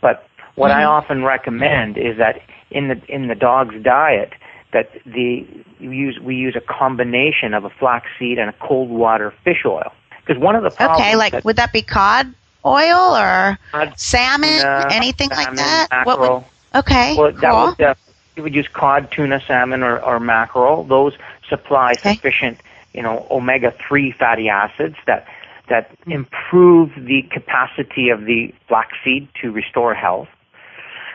But 0.00 0.26
what 0.54 0.70
mm-hmm. 0.70 0.80
I 0.80 0.84
often 0.84 1.24
recommend 1.24 1.98
is 1.98 2.16
that 2.18 2.40
in 2.70 2.88
the, 2.88 3.00
in 3.08 3.26
the 3.28 3.34
dog's 3.34 3.82
diet, 3.82 4.32
that 4.72 4.90
the 5.04 5.46
use 5.80 6.18
we 6.20 6.36
use 6.36 6.56
a 6.56 6.60
combination 6.60 7.54
of 7.54 7.64
a 7.64 7.70
flaxseed 7.70 8.38
and 8.38 8.50
a 8.50 8.54
cold 8.54 8.88
water 8.90 9.32
fish 9.44 9.64
oil 9.64 9.92
because 10.24 10.40
one 10.42 10.56
of 10.56 10.62
the 10.62 10.70
problems 10.70 11.00
okay 11.00 11.16
like 11.16 11.32
that, 11.32 11.44
would 11.44 11.56
that 11.56 11.72
be 11.72 11.82
cod 11.82 12.32
oil 12.64 13.14
or 13.16 13.58
cod, 13.70 13.94
salmon 13.98 14.48
anything 14.90 15.28
salmon, 15.30 15.46
like 15.56 15.56
that 15.56 15.86
mackerel. 15.90 16.44
Would, 16.74 16.78
okay 16.80 17.16
well 17.16 17.32
cool. 17.32 17.40
that 17.40 17.76
would, 17.78 17.84
uh, 17.84 17.94
you 18.36 18.42
would 18.42 18.54
use 18.54 18.68
cod 18.68 19.10
tuna 19.12 19.40
salmon 19.46 19.82
or, 19.82 20.00
or 20.02 20.18
mackerel 20.18 20.82
those 20.84 21.14
supply 21.48 21.92
okay. 21.92 22.14
sufficient 22.14 22.58
you 22.92 23.02
know 23.02 23.26
omega-3 23.30 24.14
fatty 24.16 24.48
acids 24.48 24.96
that 25.06 25.26
that 25.68 25.90
mm. 26.04 26.12
improve 26.12 26.92
the 26.96 27.22
capacity 27.30 28.08
of 28.10 28.24
the 28.24 28.52
flaxseed 28.68 29.28
to 29.40 29.52
restore 29.52 29.94
health 29.94 30.28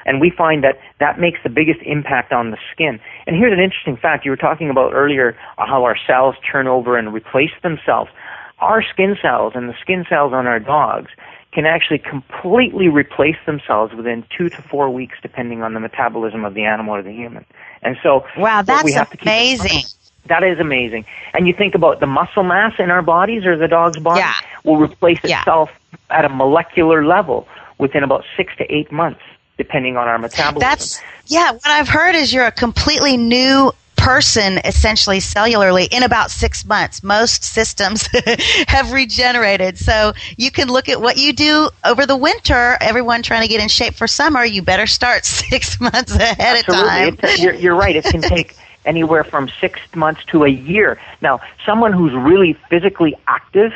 and 0.05 0.19
we 0.19 0.29
find 0.29 0.63
that 0.63 0.79
that 0.99 1.19
makes 1.19 1.39
the 1.43 1.49
biggest 1.49 1.81
impact 1.83 2.31
on 2.31 2.51
the 2.51 2.57
skin. 2.71 2.99
And 3.27 3.35
here's 3.35 3.53
an 3.53 3.59
interesting 3.63 3.97
fact. 3.97 4.25
You 4.25 4.31
were 4.31 4.37
talking 4.37 4.69
about 4.69 4.93
earlier 4.93 5.37
uh, 5.57 5.65
how 5.65 5.83
our 5.83 5.97
cells 5.97 6.35
turn 6.49 6.67
over 6.67 6.97
and 6.97 7.13
replace 7.13 7.51
themselves. 7.61 8.11
Our 8.59 8.81
skin 8.83 9.17
cells 9.21 9.53
and 9.55 9.69
the 9.69 9.75
skin 9.81 10.05
cells 10.07 10.33
on 10.33 10.47
our 10.47 10.59
dogs 10.59 11.11
can 11.51 11.65
actually 11.65 11.99
completely 11.99 12.87
replace 12.87 13.35
themselves 13.45 13.93
within 13.93 14.23
two 14.35 14.49
to 14.49 14.61
four 14.61 14.89
weeks, 14.89 15.17
depending 15.21 15.61
on 15.63 15.73
the 15.73 15.79
metabolism 15.81 16.45
of 16.45 16.53
the 16.53 16.63
animal 16.63 16.95
or 16.95 17.01
the 17.01 17.11
human. 17.11 17.45
And 17.81 17.97
so, 18.01 18.25
wow, 18.37 18.61
that's 18.61 18.95
amazing. 19.21 19.83
That 20.27 20.43
is 20.43 20.59
amazing. 20.59 21.05
And 21.33 21.47
you 21.47 21.53
think 21.53 21.73
about 21.73 21.99
the 21.99 22.05
muscle 22.05 22.43
mass 22.43 22.75
in 22.77 22.91
our 22.91 23.01
bodies 23.01 23.43
or 23.45 23.57
the 23.57 23.67
dog's 23.67 23.97
body 23.97 24.19
yeah. 24.19 24.35
will 24.63 24.77
replace 24.77 25.19
itself 25.23 25.71
yeah. 26.09 26.19
at 26.19 26.25
a 26.25 26.29
molecular 26.29 27.03
level 27.03 27.47
within 27.79 28.03
about 28.03 28.23
six 28.37 28.55
to 28.57 28.73
eight 28.73 28.91
months 28.91 29.19
depending 29.57 29.97
on 29.97 30.07
our 30.07 30.17
metabolism. 30.17 30.59
That's 30.67 30.99
yeah. 31.27 31.51
What 31.51 31.67
I've 31.67 31.89
heard 31.89 32.15
is 32.15 32.33
you're 32.33 32.45
a 32.45 32.51
completely 32.51 33.17
new 33.17 33.71
person 33.95 34.57
essentially 34.65 35.19
cellularly 35.19 35.87
in 35.93 36.01
about 36.01 36.31
six 36.31 36.65
months. 36.65 37.03
Most 37.03 37.43
systems 37.43 38.07
have 38.67 38.91
regenerated. 38.91 39.77
So 39.77 40.13
you 40.37 40.49
can 40.49 40.69
look 40.69 40.89
at 40.89 40.99
what 40.99 41.17
you 41.17 41.33
do 41.33 41.69
over 41.85 42.05
the 42.07 42.17
winter. 42.17 42.77
Everyone 42.81 43.21
trying 43.21 43.43
to 43.43 43.47
get 43.47 43.61
in 43.61 43.69
shape 43.69 43.93
for 43.93 44.07
summer, 44.07 44.43
you 44.43 44.63
better 44.63 44.87
start 44.87 45.25
six 45.25 45.79
months 45.79 46.15
ahead 46.15 46.63
Absolutely. 46.67 47.07
of 47.09 47.21
time. 47.21 47.31
You're, 47.37 47.53
you're 47.53 47.75
right. 47.75 47.95
It 47.95 48.05
can 48.05 48.21
take 48.21 48.55
anywhere 48.85 49.23
from 49.23 49.51
six 49.61 49.79
months 49.95 50.25
to 50.25 50.45
a 50.45 50.49
year. 50.49 50.99
Now, 51.21 51.39
someone 51.63 51.93
who's 51.93 52.13
really 52.13 52.53
physically 52.71 53.15
active 53.27 53.71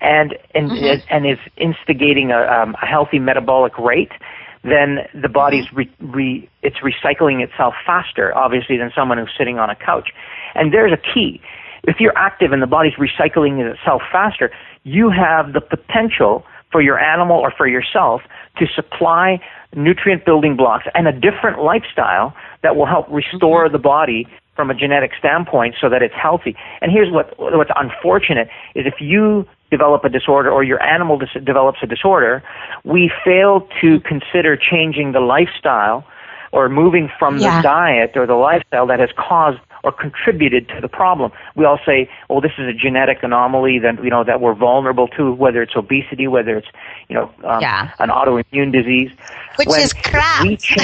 and 0.00 0.36
and 0.54 0.70
mm-hmm. 0.70 1.06
and 1.10 1.26
is 1.26 1.38
instigating 1.56 2.30
a, 2.32 2.38
um, 2.42 2.76
a 2.82 2.86
healthy 2.86 3.18
metabolic 3.20 3.76
rate 3.78 4.12
then 4.70 5.06
the 5.14 5.28
body's 5.28 5.64
mm-hmm. 5.66 5.76
re, 6.12 6.42
re, 6.42 6.50
it's 6.62 6.76
recycling 6.78 7.42
itself 7.42 7.74
faster, 7.86 8.36
obviously, 8.36 8.76
than 8.76 8.90
someone 8.94 9.18
who's 9.18 9.32
sitting 9.36 9.58
on 9.58 9.70
a 9.70 9.76
couch. 9.76 10.10
And 10.54 10.72
there's 10.72 10.92
a 10.92 10.96
key. 10.98 11.40
If 11.84 12.00
you're 12.00 12.16
active 12.16 12.52
and 12.52 12.60
the 12.62 12.66
body's 12.66 12.94
recycling 12.94 13.58
itself 13.60 14.02
faster, 14.10 14.50
you 14.84 15.10
have 15.10 15.52
the 15.52 15.60
potential 15.60 16.44
for 16.72 16.82
your 16.82 16.98
animal 16.98 17.38
or 17.38 17.50
for 17.50 17.66
yourself 17.66 18.20
to 18.58 18.66
supply 18.66 19.38
nutrient 19.74 20.24
building 20.24 20.56
blocks 20.56 20.86
and 20.94 21.06
a 21.08 21.12
different 21.12 21.62
lifestyle 21.62 22.34
that 22.62 22.76
will 22.76 22.86
help 22.86 23.06
restore 23.10 23.64
mm-hmm. 23.66 23.72
the 23.72 23.78
body 23.78 24.26
from 24.56 24.70
a 24.70 24.74
genetic 24.74 25.12
standpoint 25.16 25.76
so 25.80 25.88
that 25.88 26.02
it's 26.02 26.14
healthy. 26.20 26.56
And 26.82 26.90
here's 26.90 27.12
what 27.12 27.32
what's 27.38 27.70
unfortunate 27.76 28.48
is 28.74 28.86
if 28.86 29.00
you 29.00 29.46
develop 29.70 30.04
a 30.04 30.08
disorder 30.08 30.50
or 30.50 30.62
your 30.64 30.82
animal 30.82 31.18
dis- 31.18 31.44
develops 31.44 31.78
a 31.82 31.86
disorder, 31.86 32.42
we 32.84 33.10
fail 33.24 33.66
to 33.80 34.00
consider 34.00 34.56
changing 34.56 35.12
the 35.12 35.20
lifestyle 35.20 36.04
or 36.52 36.68
moving 36.68 37.10
from 37.18 37.38
yeah. 37.38 37.58
the 37.58 37.62
diet 37.62 38.12
or 38.16 38.26
the 38.26 38.34
lifestyle 38.34 38.86
that 38.86 38.98
has 38.98 39.10
caused 39.16 39.58
or 39.88 39.92
contributed 39.92 40.68
to 40.68 40.80
the 40.82 40.88
problem. 40.88 41.32
We 41.54 41.64
all 41.64 41.78
say, 41.86 42.10
"Well, 42.28 42.42
this 42.42 42.52
is 42.58 42.68
a 42.68 42.74
genetic 42.74 43.22
anomaly 43.22 43.78
that 43.78 44.04
you 44.04 44.10
know 44.10 44.22
that 44.22 44.38
we're 44.40 44.52
vulnerable 44.54 45.08
to, 45.16 45.32
whether 45.32 45.62
it's 45.62 45.74
obesity, 45.76 46.28
whether 46.28 46.58
it's 46.58 46.68
you 47.08 47.14
know 47.16 47.32
um, 47.44 47.60
yeah. 47.62 47.90
an 47.98 48.10
autoimmune 48.10 48.70
disease." 48.70 49.10
Which 49.56 49.66
when 49.68 49.80
is 49.80 49.94
crap. 49.94 50.44
Change- 50.58 50.76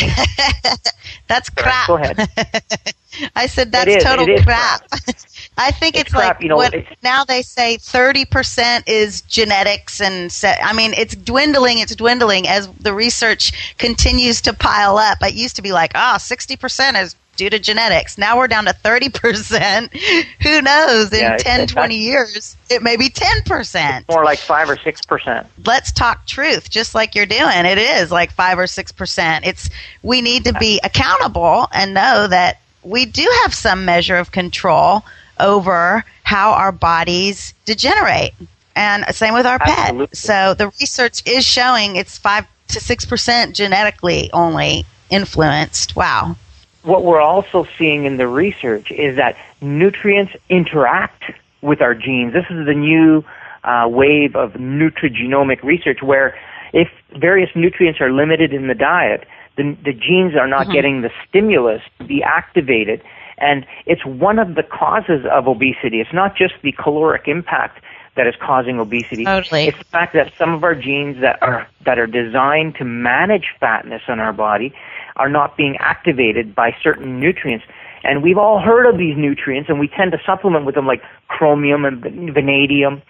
that's 1.28 1.50
crap. 1.50 1.86
Go 1.86 1.96
ahead. 1.96 2.16
I 3.36 3.46
said 3.46 3.70
that's 3.72 4.02
total 4.02 4.24
crap. 4.42 4.88
crap. 4.88 4.90
I 5.56 5.70
think 5.70 5.94
it's, 5.96 6.04
it's 6.06 6.12
crap, 6.14 6.36
like 6.36 6.42
you 6.42 6.48
know, 6.48 6.56
what 6.56 6.72
it's, 6.74 6.88
now 7.02 7.22
they 7.24 7.42
say 7.42 7.76
30% 7.76 8.88
is 8.88 9.20
genetics 9.20 10.00
and 10.00 10.32
se- 10.32 10.58
I 10.60 10.72
mean 10.72 10.94
it's 10.94 11.14
dwindling 11.14 11.78
it's 11.78 11.94
dwindling 11.94 12.48
as 12.48 12.66
the 12.80 12.92
research 12.92 13.76
continues 13.78 14.40
to 14.42 14.52
pile 14.52 14.96
up. 14.98 15.18
It 15.22 15.34
used 15.34 15.54
to 15.56 15.62
be 15.62 15.70
like, 15.72 15.92
"Ah, 15.94 16.14
oh, 16.14 16.16
60% 16.18 17.00
is 17.00 17.14
due 17.36 17.50
to 17.50 17.58
genetics. 17.58 18.16
Now 18.18 18.36
we're 18.38 18.48
down 18.48 18.64
to 18.66 18.72
30%. 18.72 20.24
Who 20.42 20.62
knows? 20.62 21.12
In 21.12 21.20
yeah, 21.20 21.36
10, 21.36 21.68
20 21.68 21.98
years, 21.98 22.56
it 22.70 22.82
may 22.82 22.96
be 22.96 23.08
10%. 23.10 24.00
It's 24.00 24.08
more 24.08 24.24
like 24.24 24.38
5 24.38 24.70
or 24.70 24.76
6%. 24.76 25.46
Let's 25.66 25.92
talk 25.92 26.26
truth, 26.26 26.70
just 26.70 26.94
like 26.94 27.14
you're 27.14 27.26
doing. 27.26 27.64
It 27.66 27.78
is 27.78 28.10
like 28.10 28.30
5 28.32 28.58
or 28.58 28.64
6%. 28.66 29.40
It's 29.46 29.70
we 30.02 30.20
need 30.20 30.44
to 30.44 30.54
be 30.54 30.80
accountable 30.82 31.68
and 31.72 31.94
know 31.94 32.26
that 32.28 32.60
we 32.82 33.06
do 33.06 33.26
have 33.42 33.54
some 33.54 33.84
measure 33.84 34.16
of 34.16 34.30
control 34.32 35.04
over 35.40 36.04
how 36.22 36.52
our 36.52 36.72
bodies 36.72 37.54
degenerate. 37.64 38.34
And 38.76 39.04
same 39.14 39.34
with 39.34 39.46
our 39.46 39.58
Absolutely. 39.60 40.06
pet. 40.08 40.16
So 40.16 40.54
the 40.54 40.66
research 40.80 41.22
is 41.26 41.44
showing 41.44 41.96
it's 41.96 42.18
5 42.18 42.46
to 42.68 42.80
6% 42.80 43.52
genetically 43.54 44.30
only 44.32 44.84
influenced. 45.10 45.94
Wow 45.96 46.36
what 46.84 47.02
we're 47.02 47.20
also 47.20 47.66
seeing 47.78 48.04
in 48.04 48.18
the 48.18 48.28
research 48.28 48.90
is 48.90 49.16
that 49.16 49.36
nutrients 49.60 50.34
interact 50.48 51.32
with 51.62 51.80
our 51.80 51.94
genes. 51.94 52.32
This 52.34 52.44
is 52.50 52.66
the 52.66 52.74
new 52.74 53.24
uh, 53.64 53.88
wave 53.90 54.36
of 54.36 54.52
nutrigenomic 54.52 55.62
research 55.62 56.02
where 56.02 56.38
if 56.74 56.88
various 57.16 57.48
nutrients 57.56 58.00
are 58.00 58.12
limited 58.12 58.52
in 58.52 58.66
the 58.68 58.74
diet, 58.74 59.26
the, 59.56 59.74
the 59.82 59.92
genes 59.94 60.34
are 60.36 60.46
not 60.46 60.64
mm-hmm. 60.64 60.72
getting 60.72 61.00
the 61.00 61.10
stimulus 61.26 61.82
to 61.98 62.04
be 62.04 62.22
activated. 62.22 63.02
And 63.38 63.66
it's 63.86 64.04
one 64.04 64.38
of 64.38 64.54
the 64.54 64.62
causes 64.62 65.24
of 65.32 65.48
obesity. 65.48 66.00
It's 66.00 66.12
not 66.12 66.36
just 66.36 66.54
the 66.62 66.72
caloric 66.72 67.26
impact 67.28 67.82
that 68.14 68.26
is 68.26 68.34
causing 68.40 68.78
obesity. 68.78 69.24
Totally. 69.24 69.64
It's 69.68 69.78
the 69.78 69.84
fact 69.84 70.12
that 70.12 70.32
some 70.36 70.52
of 70.52 70.62
our 70.62 70.74
genes 70.74 71.20
that 71.20 71.42
are 71.42 71.66
that 71.84 71.98
are 71.98 72.06
designed 72.06 72.76
to 72.76 72.84
manage 72.84 73.46
fatness 73.58 74.02
in 74.06 74.20
our 74.20 74.32
body 74.32 74.72
are 75.16 75.28
not 75.28 75.56
being 75.56 75.76
activated 75.80 76.54
by 76.54 76.74
certain 76.82 77.20
nutrients. 77.20 77.64
And 78.02 78.22
we've 78.22 78.38
all 78.38 78.60
heard 78.60 78.86
of 78.86 78.98
these 78.98 79.16
nutrients, 79.16 79.70
and 79.70 79.78
we 79.78 79.88
tend 79.88 80.12
to 80.12 80.18
supplement 80.26 80.66
with 80.66 80.74
them 80.74 80.86
like 80.86 81.02
chromium 81.28 81.84
and 81.84 82.02
vanadium, 82.34 83.00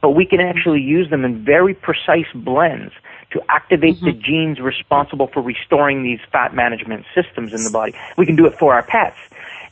but 0.00 0.10
we 0.10 0.24
can 0.24 0.40
actually 0.40 0.80
use 0.82 1.10
them 1.10 1.24
in 1.24 1.44
very 1.44 1.74
precise 1.74 2.26
blends 2.34 2.92
to 3.32 3.42
activate 3.48 3.96
mm-hmm. 3.96 4.06
the 4.06 4.12
genes 4.12 4.60
responsible 4.60 5.26
for 5.28 5.42
restoring 5.42 6.04
these 6.04 6.20
fat 6.30 6.54
management 6.54 7.04
systems 7.12 7.52
in 7.52 7.64
the 7.64 7.70
body. 7.70 7.92
We 8.16 8.24
can 8.24 8.36
do 8.36 8.46
it 8.46 8.56
for 8.56 8.72
our 8.74 8.84
pets. 8.84 9.16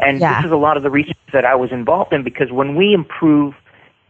And 0.01 0.19
yeah. 0.21 0.41
this 0.41 0.47
is 0.47 0.53
a 0.53 0.57
lot 0.57 0.77
of 0.77 0.83
the 0.83 0.91
research 0.91 1.17
that 1.33 1.45
I 1.45 1.55
was 1.55 1.71
involved 1.71 2.13
in 2.13 2.25
because 2.25 2.51
when 2.51 2.75
we 2.75 2.93
improve 2.95 3.55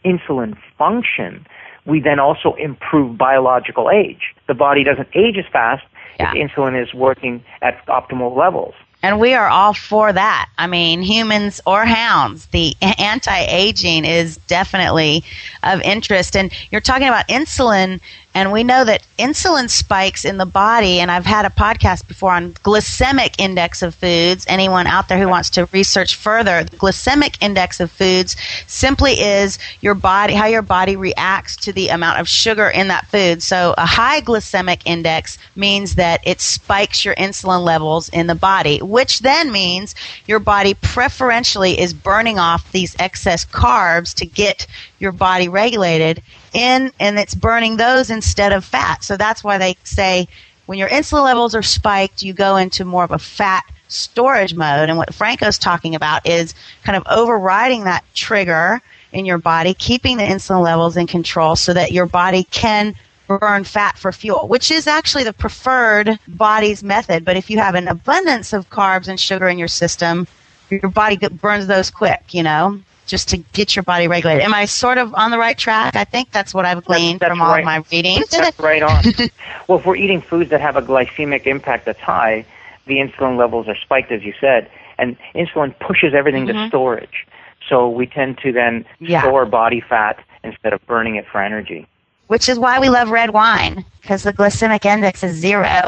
insulin 0.02 0.56
function, 0.78 1.46
we 1.84 2.00
then 2.00 2.18
also 2.18 2.54
improve 2.54 3.18
biological 3.18 3.90
age. 3.90 4.34
The 4.48 4.54
body 4.54 4.82
doesn't 4.82 5.08
age 5.14 5.36
as 5.36 5.44
fast, 5.52 5.82
yeah. 6.18 6.32
if 6.34 6.50
insulin 6.50 6.80
is 6.80 6.92
working 6.94 7.44
at 7.62 7.84
optimal 7.86 8.36
levels. 8.36 8.74
And 9.02 9.20
we 9.20 9.34
are 9.34 9.48
all 9.48 9.74
for 9.74 10.10
that. 10.10 10.48
I 10.56 10.66
mean, 10.66 11.02
humans 11.02 11.60
or 11.66 11.84
hounds, 11.84 12.46
the 12.46 12.74
anti 12.80 13.40
aging 13.50 14.06
is 14.06 14.38
definitely 14.46 15.24
of 15.62 15.82
interest. 15.82 16.36
And 16.36 16.50
you're 16.70 16.80
talking 16.80 17.08
about 17.08 17.28
insulin 17.28 18.00
and 18.34 18.50
we 18.50 18.64
know 18.64 18.82
that 18.84 19.02
insulin 19.16 19.70
spikes 19.70 20.24
in 20.24 20.38
the 20.38 20.46
body, 20.46 20.98
and 20.98 21.08
I've 21.08 21.24
had 21.24 21.46
a 21.46 21.50
podcast 21.50 22.08
before 22.08 22.32
on 22.32 22.52
glycemic 22.54 23.34
index 23.38 23.80
of 23.80 23.94
foods. 23.94 24.44
Anyone 24.48 24.88
out 24.88 25.06
there 25.08 25.18
who 25.18 25.28
wants 25.28 25.50
to 25.50 25.66
research 25.66 26.16
further, 26.16 26.64
the 26.64 26.76
glycemic 26.76 27.36
index 27.40 27.78
of 27.78 27.92
foods 27.92 28.34
simply 28.66 29.12
is 29.12 29.58
your 29.80 29.94
body 29.94 30.34
how 30.34 30.46
your 30.46 30.62
body 30.62 30.96
reacts 30.96 31.56
to 31.58 31.72
the 31.72 31.88
amount 31.88 32.18
of 32.18 32.28
sugar 32.28 32.66
in 32.68 32.88
that 32.88 33.06
food. 33.06 33.40
So 33.40 33.72
a 33.78 33.86
high 33.86 34.20
glycemic 34.20 34.80
index 34.84 35.38
means 35.54 35.94
that 35.94 36.20
it 36.24 36.40
spikes 36.40 37.04
your 37.04 37.14
insulin 37.14 37.62
levels 37.64 38.08
in 38.08 38.26
the 38.26 38.34
body, 38.34 38.82
which 38.82 39.20
then 39.20 39.52
means 39.52 39.94
your 40.26 40.40
body 40.40 40.74
preferentially 40.74 41.78
is 41.78 41.94
burning 41.94 42.40
off 42.40 42.72
these 42.72 42.96
excess 42.98 43.46
carbs 43.46 44.12
to 44.14 44.26
get 44.26 44.66
your 45.04 45.12
body 45.12 45.48
regulated 45.48 46.20
in 46.52 46.90
and 46.98 47.16
it's 47.18 47.36
burning 47.36 47.76
those 47.76 48.10
instead 48.10 48.52
of 48.52 48.64
fat. 48.64 49.04
So 49.04 49.16
that's 49.16 49.44
why 49.44 49.58
they 49.58 49.76
say 49.84 50.26
when 50.66 50.78
your 50.78 50.88
insulin 50.88 51.22
levels 51.24 51.54
are 51.54 51.62
spiked, 51.62 52.22
you 52.22 52.32
go 52.32 52.56
into 52.56 52.84
more 52.84 53.04
of 53.04 53.12
a 53.12 53.18
fat 53.18 53.62
storage 53.86 54.54
mode. 54.54 54.88
And 54.88 54.96
what 54.98 55.14
Franco's 55.14 55.58
talking 55.58 55.94
about 55.94 56.26
is 56.26 56.54
kind 56.82 56.96
of 56.96 57.04
overriding 57.08 57.84
that 57.84 58.02
trigger 58.14 58.80
in 59.12 59.26
your 59.26 59.38
body, 59.38 59.74
keeping 59.74 60.16
the 60.16 60.24
insulin 60.24 60.64
levels 60.64 60.96
in 60.96 61.06
control 61.06 61.54
so 61.54 61.72
that 61.74 61.92
your 61.92 62.06
body 62.06 62.44
can 62.50 62.94
burn 63.28 63.62
fat 63.64 63.98
for 63.98 64.10
fuel, 64.10 64.48
which 64.48 64.70
is 64.70 64.86
actually 64.86 65.24
the 65.24 65.32
preferred 65.32 66.18
body's 66.28 66.82
method. 66.82 67.24
But 67.24 67.36
if 67.36 67.50
you 67.50 67.58
have 67.58 67.74
an 67.74 67.88
abundance 67.88 68.52
of 68.52 68.70
carbs 68.70 69.06
and 69.06 69.20
sugar 69.20 69.48
in 69.48 69.58
your 69.58 69.68
system, 69.68 70.26
your 70.70 70.90
body 70.90 71.16
burns 71.16 71.66
those 71.66 71.90
quick, 71.90 72.32
you 72.32 72.42
know? 72.42 72.80
just 73.06 73.28
to 73.30 73.38
get 73.52 73.76
your 73.76 73.82
body 73.82 74.08
regulated. 74.08 74.42
Am 74.42 74.54
I 74.54 74.64
sort 74.64 74.98
of 74.98 75.14
on 75.14 75.30
the 75.30 75.38
right 75.38 75.56
track? 75.58 75.94
I 75.96 76.04
think 76.04 76.32
that's 76.32 76.54
what 76.54 76.64
I've 76.64 76.84
gleaned 76.84 77.20
that's, 77.20 77.28
that's 77.30 77.38
from 77.38 77.42
on 77.42 77.58
of 77.60 77.64
my 77.64 77.84
reading. 77.92 78.22
That's 78.30 78.58
right 78.58 78.82
on. 78.82 79.02
well, 79.68 79.78
if 79.78 79.86
we're 79.86 79.96
eating 79.96 80.20
foods 80.20 80.50
that 80.50 80.60
have 80.60 80.76
a 80.76 80.82
glycemic 80.82 81.46
impact 81.46 81.84
that's 81.86 82.00
high, 82.00 82.44
the 82.86 82.96
insulin 82.98 83.36
levels 83.36 83.68
are 83.68 83.76
spiked, 83.76 84.10
as 84.12 84.22
you 84.24 84.34
said, 84.40 84.70
and 84.98 85.16
insulin 85.34 85.78
pushes 85.80 86.14
everything 86.14 86.46
mm-hmm. 86.46 86.58
to 86.64 86.68
storage. 86.68 87.26
So 87.68 87.88
we 87.88 88.06
tend 88.06 88.38
to 88.38 88.52
then 88.52 88.84
yeah. 89.00 89.22
store 89.22 89.46
body 89.46 89.80
fat 89.80 90.22
instead 90.42 90.72
of 90.72 90.84
burning 90.86 91.16
it 91.16 91.26
for 91.26 91.42
energy. 91.42 91.86
Which 92.28 92.48
is 92.48 92.58
why 92.58 92.78
we 92.78 92.88
love 92.88 93.10
red 93.10 93.30
wine, 93.30 93.84
because 94.00 94.22
the 94.22 94.32
glycemic 94.32 94.86
index 94.86 95.22
is 95.22 95.36
zero. 95.36 95.66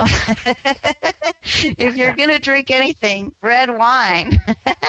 if 1.78 1.96
you're 1.96 2.14
going 2.14 2.28
to 2.28 2.38
drink 2.38 2.70
anything, 2.70 3.34
red 3.40 3.70
wine. 3.70 4.32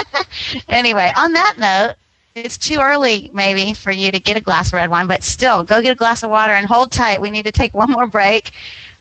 anyway, 0.67 1.11
on 1.15 1.31
that 1.33 1.55
note, 1.57 1.95
it's 2.37 2.57
too 2.57 2.79
early 2.79 3.29
maybe 3.33 3.73
for 3.73 3.91
you 3.91 4.11
to 4.11 4.19
get 4.19 4.37
a 4.37 4.41
glass 4.41 4.67
of 4.67 4.73
red 4.73 4.89
wine, 4.89 5.07
but 5.07 5.23
still 5.23 5.63
go 5.63 5.81
get 5.81 5.91
a 5.91 5.95
glass 5.95 6.23
of 6.23 6.29
water 6.29 6.53
and 6.53 6.67
hold 6.67 6.91
tight. 6.91 7.19
We 7.19 7.31
need 7.31 7.43
to 7.45 7.51
take 7.51 7.73
one 7.73 7.91
more 7.91 8.07
break. 8.07 8.51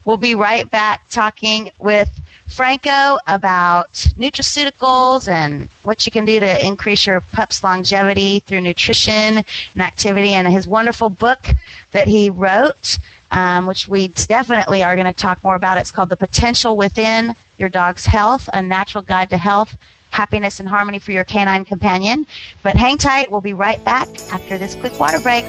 We'll 0.05 0.17
be 0.17 0.35
right 0.35 0.69
back 0.71 1.09
talking 1.11 1.71
with 1.79 2.09
Franco 2.47 3.19
about 3.27 3.93
nutraceuticals 4.17 5.27
and 5.29 5.69
what 5.83 6.07
you 6.07 6.13
can 6.13 6.25
do 6.25 6.39
to 6.39 6.65
increase 6.65 7.05
your 7.07 7.21
pup's 7.21 7.65
longevity 7.65 8.39
through 8.41 8.61
nutrition 8.61 9.13
and 9.39 9.81
activity, 9.83 10.31
and 10.33 10.47
his 10.47 10.67
wonderful 10.69 11.11
book 11.11 11.45
that 11.91 12.07
he 12.07 12.31
wrote, 12.31 12.99
um, 13.33 13.67
which 13.67 13.89
we 13.89 14.07
definitely 14.09 14.85
are 14.85 14.95
going 14.95 15.13
to 15.13 15.13
talk 15.13 15.43
more 15.43 15.57
about. 15.57 15.77
It's 15.77 15.91
called 15.91 16.09
The 16.11 16.17
Potential 16.17 16.77
Within 16.77 17.35
Your 17.59 17.69
Dog's 17.69 18.07
Health 18.07 18.49
A 18.53 18.63
Natural 18.63 19.03
Guide 19.03 19.31
to 19.31 19.39
Health 19.39 19.77
happiness 20.17 20.59
and 20.61 20.69
harmony 20.69 20.99
for 20.99 21.13
your 21.13 21.25
canine 21.25 21.65
companion. 21.65 22.27
But 22.63 22.75
hang 22.77 22.97
tight, 22.97 23.31
we'll 23.31 23.43
be 23.43 23.53
right 23.53 23.83
back 23.85 24.09
after 24.33 24.57
this 24.57 24.75
quick 24.75 24.99
water 24.99 25.21
break. 25.21 25.45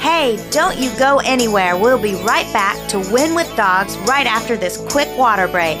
Hey, 0.00 0.38
don't 0.50 0.78
you 0.78 0.90
go 0.98 1.18
anywhere. 1.24 1.76
We'll 1.76 2.00
be 2.00 2.14
right 2.22 2.50
back 2.52 2.76
to 2.90 2.98
Win 3.12 3.34
with 3.34 3.48
Dogs 3.56 3.96
right 3.98 4.26
after 4.26 4.56
this 4.56 4.76
quick 4.92 5.08
water 5.18 5.48
break. 5.48 5.80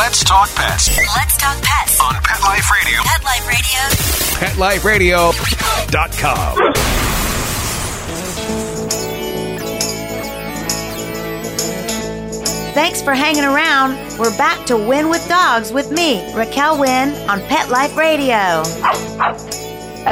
Let's 0.00 0.24
talk 0.24 0.48
pets. 0.54 0.88
Let's 1.14 1.36
talk 1.36 1.60
pets 1.62 2.00
on 2.00 2.14
Pet 2.24 2.40
Life 2.42 2.70
Radio. 2.72 3.02
Pet 3.04 3.22
Life 4.56 4.82
Radio. 4.82 5.30
PetLifeRadio.com. 5.36 6.72
Thanks 12.72 13.02
for 13.02 13.12
hanging 13.12 13.44
around. 13.44 13.98
We're 14.18 14.34
back 14.38 14.64
to 14.68 14.76
Win 14.78 15.10
with 15.10 15.28
Dogs 15.28 15.70
with 15.70 15.92
me, 15.92 16.32
Raquel 16.34 16.78
Wynn, 16.80 17.10
on 17.28 17.42
Pet 17.42 17.68
Life 17.68 17.94
Radio. 17.94 18.62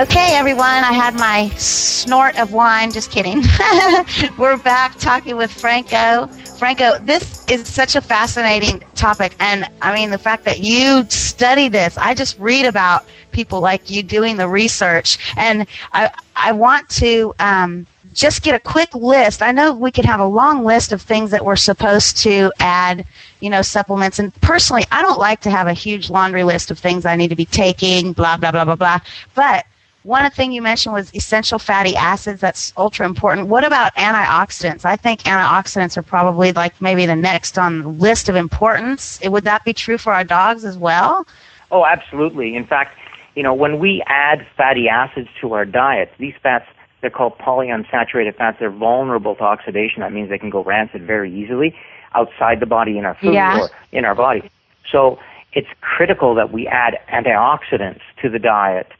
Okay, 0.02 0.36
everyone, 0.36 0.66
I 0.66 0.92
had 0.92 1.14
my 1.14 1.48
snort 1.56 2.38
of 2.38 2.52
wine. 2.52 2.90
Just 2.92 3.10
kidding. 3.10 3.42
We're 4.38 4.58
back 4.58 4.98
talking 4.98 5.36
with 5.36 5.50
Franco 5.50 6.28
Franco, 6.58 6.98
this 6.98 7.46
is 7.46 7.68
such 7.68 7.94
a 7.94 8.00
fascinating 8.00 8.82
topic. 8.96 9.36
And 9.38 9.64
I 9.80 9.94
mean, 9.94 10.10
the 10.10 10.18
fact 10.18 10.44
that 10.46 10.58
you 10.58 11.06
study 11.08 11.68
this, 11.68 11.96
I 11.96 12.14
just 12.14 12.36
read 12.40 12.64
about 12.66 13.04
people 13.30 13.60
like 13.60 13.88
you 13.90 14.02
doing 14.02 14.36
the 14.38 14.48
research. 14.48 15.18
And 15.36 15.66
I, 15.92 16.10
I 16.34 16.50
want 16.50 16.88
to 16.90 17.32
um, 17.38 17.86
just 18.12 18.42
get 18.42 18.56
a 18.56 18.60
quick 18.60 18.92
list. 18.94 19.40
I 19.40 19.52
know 19.52 19.72
we 19.72 19.92
could 19.92 20.04
have 20.04 20.18
a 20.18 20.26
long 20.26 20.64
list 20.64 20.90
of 20.90 21.00
things 21.00 21.30
that 21.30 21.44
we're 21.44 21.54
supposed 21.56 22.16
to 22.18 22.50
add, 22.58 23.06
you 23.38 23.50
know, 23.50 23.62
supplements. 23.62 24.18
And 24.18 24.34
personally, 24.40 24.82
I 24.90 25.00
don't 25.02 25.18
like 25.20 25.40
to 25.42 25.50
have 25.50 25.68
a 25.68 25.74
huge 25.74 26.10
laundry 26.10 26.42
list 26.42 26.72
of 26.72 26.78
things 26.80 27.06
I 27.06 27.14
need 27.14 27.28
to 27.28 27.36
be 27.36 27.46
taking, 27.46 28.12
blah, 28.12 28.36
blah, 28.36 28.50
blah, 28.50 28.64
blah, 28.64 28.74
blah. 28.76 28.98
But 29.36 29.64
one 30.08 30.28
thing 30.30 30.52
you 30.52 30.62
mentioned 30.62 30.94
was 30.94 31.14
essential 31.14 31.58
fatty 31.58 31.94
acids. 31.94 32.40
That's 32.40 32.72
ultra 32.78 33.04
important. 33.06 33.48
What 33.48 33.62
about 33.64 33.94
antioxidants? 33.94 34.84
I 34.86 34.96
think 34.96 35.20
antioxidants 35.22 35.98
are 35.98 36.02
probably 36.02 36.50
like 36.52 36.80
maybe 36.80 37.04
the 37.04 37.14
next 37.14 37.58
on 37.58 37.80
the 37.82 37.88
list 37.88 38.28
of 38.30 38.34
importance. 38.34 39.20
Would 39.22 39.44
that 39.44 39.64
be 39.64 39.74
true 39.74 39.98
for 39.98 40.14
our 40.14 40.24
dogs 40.24 40.64
as 40.64 40.78
well? 40.78 41.26
Oh, 41.70 41.84
absolutely. 41.84 42.56
In 42.56 42.64
fact, 42.66 42.98
you 43.36 43.42
know, 43.42 43.52
when 43.52 43.78
we 43.78 44.02
add 44.06 44.46
fatty 44.56 44.88
acids 44.88 45.28
to 45.42 45.52
our 45.52 45.66
diets, 45.66 46.12
these 46.18 46.34
fats, 46.42 46.64
they're 47.02 47.10
called 47.10 47.36
polyunsaturated 47.38 48.34
fats. 48.36 48.58
They're 48.58 48.70
vulnerable 48.70 49.36
to 49.36 49.42
oxidation. 49.44 50.00
That 50.00 50.12
means 50.14 50.30
they 50.30 50.38
can 50.38 50.48
go 50.50 50.62
rancid 50.64 51.02
very 51.02 51.30
easily 51.30 51.76
outside 52.14 52.60
the 52.60 52.66
body 52.66 52.96
in 52.96 53.04
our 53.04 53.14
food 53.14 53.34
yeah. 53.34 53.60
or 53.60 53.70
in 53.92 54.06
our 54.06 54.14
body. 54.14 54.50
So 54.90 55.18
it's 55.52 55.68
critical 55.82 56.34
that 56.36 56.50
we 56.50 56.66
add 56.66 56.98
antioxidants 57.12 58.00
to 58.22 58.30
the 58.30 58.38
diet 58.38 58.90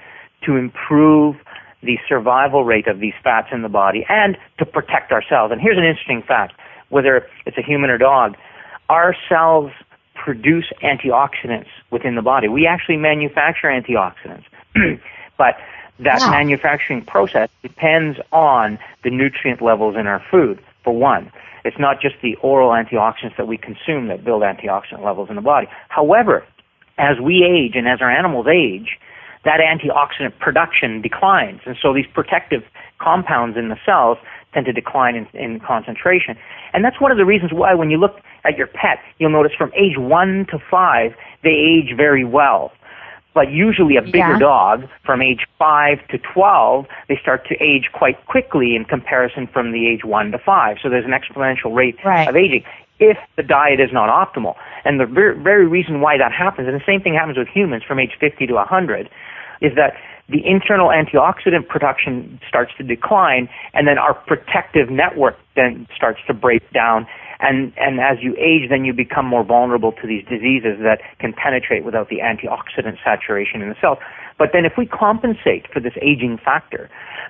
to 0.45 0.57
improve 0.57 1.37
the 1.83 1.99
survival 2.09 2.65
rate 2.65 2.87
of 2.89 3.01
these 3.01 3.15
fats 3.23 3.49
in 3.53 3.63
the 3.63 3.69
body 3.69 4.05
and 4.09 4.37
to 4.59 4.67
protect 4.67 5.13
ourselves. 5.13 5.53
And 5.53 5.61
here's 5.61 5.79
an 5.79 5.85
interesting 5.85 6.23
fact 6.23 6.59
whether 6.89 7.29
it's 7.47 7.59
a 7.59 7.63
human 7.63 7.91
or 7.91 7.99
dog, 7.99 8.35
our 8.89 9.15
cells 9.29 9.71
produce 10.15 10.65
antioxidants 10.83 11.67
within 11.91 12.15
the 12.15 12.23
body. 12.23 12.49
We 12.49 12.67
actually 12.67 12.97
manufacture 12.97 13.69
antioxidants. 13.69 14.45
but 15.39 15.57
that 16.01 16.31
manufacturing 16.31 17.05
process 17.05 17.51
depends 17.63 18.19
on 18.33 18.79
the 19.05 19.11
nutrient 19.11 19.61
levels 19.61 19.97
in 19.97 20.07
our 20.07 20.25
food, 20.31 20.61
for 20.83 20.93
one. 20.97 21.31
It's 21.65 21.79
not 21.79 22.01
just 22.01 22.17
the 22.23 22.37
oral 22.37 22.71
antioxidants 22.71 23.37
that 23.37 23.47
we 23.47 23.59
consume 23.59 24.07
that 24.09 24.25
build 24.25 24.43
antioxidant 24.43 25.05
levels 25.05 25.29
in 25.29 25.37
the 25.37 25.43
body. 25.43 25.67
However, 25.91 26.45
as 26.97 27.21
we 27.21 27.45
age 27.45 27.77
and 27.77 27.87
as 27.87 28.01
our 28.01 28.11
animals 28.11 28.47
age, 28.47 28.99
that 29.45 29.61
antioxidant 29.61 30.39
production 30.39 31.01
declines. 31.03 31.61
And 31.67 31.77
so 31.81 31.93
these 31.93 32.07
protective 32.13 32.65
compounds 32.99 33.57
in 33.57 33.69
the 33.69 33.77
cells 33.85 34.19
tend 34.53 34.67
to 34.67 34.73
decline 34.73 35.15
in, 35.15 35.27
in 35.39 35.61
concentration. 35.61 36.37
And 36.73 36.85
that's 36.85 37.01
one 37.01 37.11
of 37.13 37.17
the 37.19 37.25
reasons 37.25 37.53
why 37.53 37.75
when 37.75 37.91
you 37.91 37.99
look 37.99 38.21
at 38.45 38.57
your 38.57 38.67
pet, 38.67 38.99
you'll 39.19 39.31
notice 39.31 39.53
from 39.57 39.73
age 39.75 39.97
one 39.99 40.47
to 40.51 40.59
five, 40.59 41.15
they 41.43 41.51
age 41.51 41.97
very 41.97 42.25
well. 42.25 42.73
But 43.35 43.53
usually 43.53 43.97
a 43.97 44.03
bigger 44.03 44.19
yeah. 44.33 44.39
dog 44.39 44.89
from 45.05 45.23
age 45.23 45.47
five 45.59 46.07
to 46.09 46.19
12, 46.19 46.87
they 47.09 47.17
start 47.21 47.47
to 47.49 47.55
age 47.63 47.91
quite 47.93 48.25
quickly 48.27 48.75
in 48.75 48.85
comparison 48.85 49.47
from 49.47 49.71
the 49.71 49.87
age 49.87 50.03
one 50.03 50.33
to 50.33 50.39
five. 50.39 50.79
So 50.83 50.89
there's 50.89 51.05
an 51.05 51.13
exponential 51.13 51.73
rate 51.75 51.97
right. 52.05 52.29
of 52.29 52.35
aging 52.35 52.65
if 53.01 53.17
the 53.37 53.43
diet 53.43 53.81
is 53.81 53.91
not 53.93 54.09
optimal. 54.11 54.55
And 54.85 55.01
the 55.01 55.07
very 55.07 55.67
reason 55.67 56.01
why 56.01 56.19
that 56.19 56.33
happens, 56.33 56.69
and 56.69 56.79
the 56.79 56.85
same 56.87 57.01
thing 57.01 57.15
happens 57.15 57.39
with 57.39 57.49
humans 57.49 57.83
from 57.87 57.99
age 57.99 58.13
50 58.19 58.47
to 58.47 58.53
100, 58.55 59.09
is 59.61 59.73
that 59.75 59.95
the 60.29 60.45
internal 60.47 60.89
antioxidant 60.89 61.67
production 61.69 62.39
starts 62.49 62.73
to 62.77 62.85
decline, 62.85 63.49
and 63.75 63.89
then 63.89 63.99
our 63.99 64.15
protective 64.15 64.91
network 64.91 65.37
then 65.57 65.87
starts 65.97 66.21
to 66.27 66.35
break 66.35 66.63
down. 66.73 67.07
And, 67.41 67.73
and 67.77 68.01
as 68.01 68.19
you 68.21 68.35
age, 68.37 68.69
then 68.69 68.85
you 68.85 68.93
become 68.93 69.25
more 69.25 69.45
vulnerable 69.45 69.93
to 69.93 70.07
these 70.07 70.25
diseases 70.27 70.81
that 70.83 70.99
can 71.19 71.33
penetrate 71.33 71.85
without 71.85 72.09
the 72.09 72.17
antioxidant 72.19 72.99
saturation 73.05 73.63
in 73.63 73.69
the 73.69 73.77
cells. 73.81 73.99
But 74.39 74.53
then 74.53 74.65
if 74.65 74.79
we 74.79 74.87
compensate 74.87 75.67
for 75.71 75.81
this 75.81 75.93
aging 76.01 76.39
factor 76.39 76.89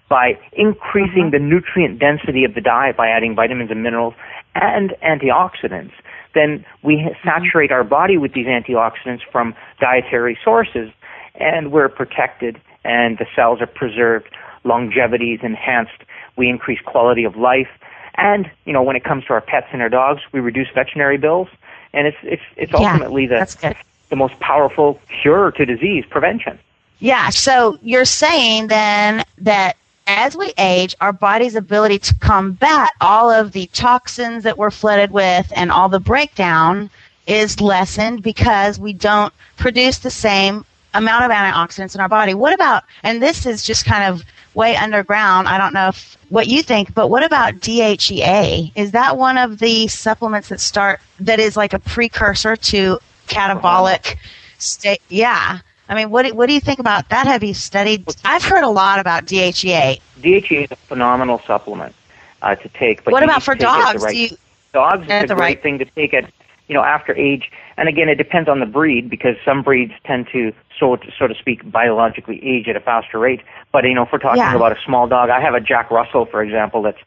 by 0.08 0.38
increasing 0.52 1.24
mm-hmm. 1.24 1.30
the 1.30 1.38
nutrient 1.38 1.98
density 1.98 2.44
of 2.44 2.54
the 2.54 2.60
diet 2.60 2.96
by 2.96 3.08
adding 3.08 3.34
vitamins 3.34 3.70
and 3.70 3.82
minerals 3.82 4.14
and 4.54 4.90
antioxidants, 5.02 5.92
then 6.34 6.64
we 6.82 6.96
mm-hmm. 6.96 7.28
saturate 7.28 7.72
our 7.72 7.82
body 7.84 8.18
with 8.18 8.34
these 8.34 8.46
antioxidants 8.46 9.22
from 9.32 9.54
dietary 9.80 10.38
sources 10.44 10.90
and 11.36 11.72
we're 11.72 11.88
protected 11.88 12.60
and 12.84 13.18
the 13.18 13.26
cells 13.34 13.60
are 13.60 13.66
preserved, 13.66 14.28
longevity 14.64 15.32
is 15.32 15.40
enhanced, 15.42 16.04
we 16.36 16.48
increase 16.48 16.80
quality 16.84 17.24
of 17.24 17.36
life, 17.36 17.68
and 18.14 18.50
you 18.64 18.72
know 18.72 18.82
when 18.82 18.96
it 18.96 19.04
comes 19.04 19.24
to 19.26 19.32
our 19.32 19.40
pets 19.40 19.66
and 19.72 19.82
our 19.82 19.88
dogs, 19.88 20.22
we 20.32 20.40
reduce 20.40 20.68
veterinary 20.74 21.18
bills, 21.18 21.48
and 21.92 22.06
it's 22.06 22.16
it's 22.22 22.42
it's 22.56 22.72
ultimately 22.74 23.28
yeah, 23.30 23.44
the 23.44 23.74
the 24.10 24.16
most 24.16 24.38
powerful 24.40 25.00
cure 25.22 25.50
to 25.52 25.64
disease 25.64 26.04
prevention. 26.08 26.58
Yeah. 27.00 27.30
So 27.30 27.78
you're 27.82 28.04
saying 28.04 28.68
then 28.68 29.24
that 29.38 29.76
as 30.06 30.36
we 30.36 30.52
age, 30.58 30.94
our 31.00 31.12
body's 31.12 31.54
ability 31.54 31.98
to 32.00 32.14
combat 32.16 32.90
all 33.00 33.30
of 33.30 33.52
the 33.52 33.66
toxins 33.68 34.42
that 34.44 34.58
we're 34.58 34.70
flooded 34.70 35.10
with 35.10 35.52
and 35.54 35.70
all 35.70 35.88
the 35.88 36.00
breakdown 36.00 36.90
is 37.26 37.60
lessened 37.60 38.22
because 38.22 38.78
we 38.80 38.92
don't 38.92 39.32
produce 39.56 39.98
the 39.98 40.10
same 40.10 40.64
amount 40.94 41.24
of 41.24 41.30
antioxidants 41.30 41.94
in 41.94 42.00
our 42.00 42.08
body. 42.08 42.32
What 42.32 42.54
about, 42.54 42.84
and 43.02 43.22
this 43.22 43.44
is 43.44 43.62
just 43.64 43.84
kind 43.84 44.04
of 44.04 44.22
way 44.54 44.74
underground, 44.74 45.46
I 45.46 45.58
don't 45.58 45.74
know 45.74 45.88
if, 45.88 46.16
what 46.30 46.46
you 46.48 46.62
think, 46.62 46.94
but 46.94 47.08
what 47.08 47.22
about 47.22 47.54
DHEA? 47.56 48.72
Is 48.74 48.92
that 48.92 49.18
one 49.18 49.36
of 49.36 49.58
the 49.58 49.86
supplements 49.88 50.48
that 50.48 50.58
start, 50.60 51.00
that 51.20 51.38
is 51.38 51.54
like 51.54 51.74
a 51.74 51.78
precursor 51.78 52.56
to 52.56 52.98
catabolic 53.28 54.16
state? 54.58 55.02
Yeah. 55.10 55.58
I 55.88 55.94
mean, 55.94 56.10
what 56.10 56.26
do, 56.26 56.34
what 56.34 56.46
do 56.46 56.52
you 56.52 56.60
think 56.60 56.78
about 56.78 57.08
that? 57.08 57.26
Have 57.26 57.42
you 57.42 57.54
studied? 57.54 58.04
I've 58.24 58.44
heard 58.44 58.62
a 58.64 58.68
lot 58.68 58.98
about 59.00 59.24
DHEA. 59.24 60.00
DHEA 60.20 60.64
is 60.64 60.70
a 60.70 60.76
phenomenal 60.76 61.40
supplement 61.46 61.94
uh, 62.42 62.54
to 62.56 62.68
take. 62.70 63.04
But 63.04 63.12
what 63.12 63.22
about 63.22 63.42
for 63.42 63.54
dogs? 63.54 64.02
Right, 64.02 64.14
you, 64.14 64.36
dogs 64.74 65.04
is 65.04 65.08
a 65.10 65.26
great 65.28 65.34
right. 65.38 65.62
thing 65.62 65.78
to 65.78 65.86
take 65.86 66.12
at 66.12 66.30
you 66.68 66.74
know 66.74 66.84
after 66.84 67.14
age. 67.16 67.50
And 67.78 67.88
again, 67.88 68.08
it 68.10 68.16
depends 68.16 68.48
on 68.50 68.60
the 68.60 68.66
breed 68.66 69.08
because 69.08 69.36
some 69.44 69.62
breeds 69.62 69.94
tend 70.04 70.28
to 70.32 70.52
so 70.78 70.96
to, 70.96 71.12
so 71.18 71.26
to 71.26 71.34
speak 71.34 71.68
biologically 71.70 72.44
age 72.44 72.68
at 72.68 72.76
a 72.76 72.80
faster 72.80 73.18
rate. 73.18 73.40
But 73.72 73.84
you 73.84 73.94
know, 73.94 74.02
if 74.02 74.12
we're 74.12 74.18
talking 74.18 74.42
yeah. 74.42 74.54
about 74.54 74.72
a 74.76 74.80
small 74.84 75.08
dog, 75.08 75.30
I 75.30 75.40
have 75.40 75.54
a 75.54 75.60
Jack 75.60 75.90
Russell, 75.90 76.26
for 76.26 76.42
example, 76.42 76.82
that's 76.82 76.98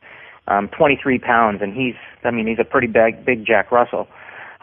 um, 0.48 0.70
23 0.70 1.20
pounds, 1.20 1.62
and 1.62 1.72
he's 1.72 1.96
I 2.24 2.32
mean 2.32 2.48
he's 2.48 2.60
a 2.60 2.66
pretty 2.66 2.88
big 2.88 3.24
big 3.24 3.46
Jack 3.46 3.72
Russell. 3.72 4.08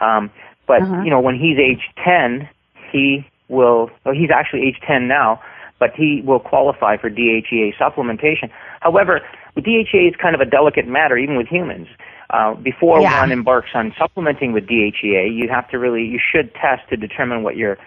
Um, 0.01 0.29
but 0.67 0.81
uh-huh. 0.81 1.03
you 1.03 1.09
know, 1.09 1.21
when 1.21 1.39
he's 1.39 1.57
age 1.57 1.83
10, 2.03 2.49
he 2.91 3.25
will, 3.49 3.89
well, 4.05 4.13
he's 4.15 4.29
actually 4.33 4.61
age 4.67 4.77
10 4.87 5.07
now, 5.07 5.41
but 5.79 5.93
he 5.95 6.21
will 6.25 6.39
qualify 6.39 6.95
for 6.97 7.09
DHEA 7.09 7.75
supplementation. 7.77 8.49
However, 8.79 9.19
DHEA 9.57 10.09
is 10.09 10.15
kind 10.15 10.35
of 10.35 10.41
a 10.41 10.45
delicate 10.45 10.87
matter, 10.87 11.17
even 11.17 11.35
with 11.35 11.47
humans. 11.47 11.87
Uh, 12.29 12.53
before 12.53 13.01
yeah. 13.01 13.19
one 13.21 13.31
embarks 13.31 13.71
on 13.73 13.93
supplementing 13.97 14.53
with 14.53 14.67
DHEA, 14.67 15.33
you 15.35 15.49
have 15.49 15.67
to 15.69 15.79
really, 15.79 16.05
you 16.05 16.19
should 16.19 16.53
test 16.53 16.87
to 16.89 16.95
determine 16.95 17.41
what 17.43 17.57
your 17.57 17.77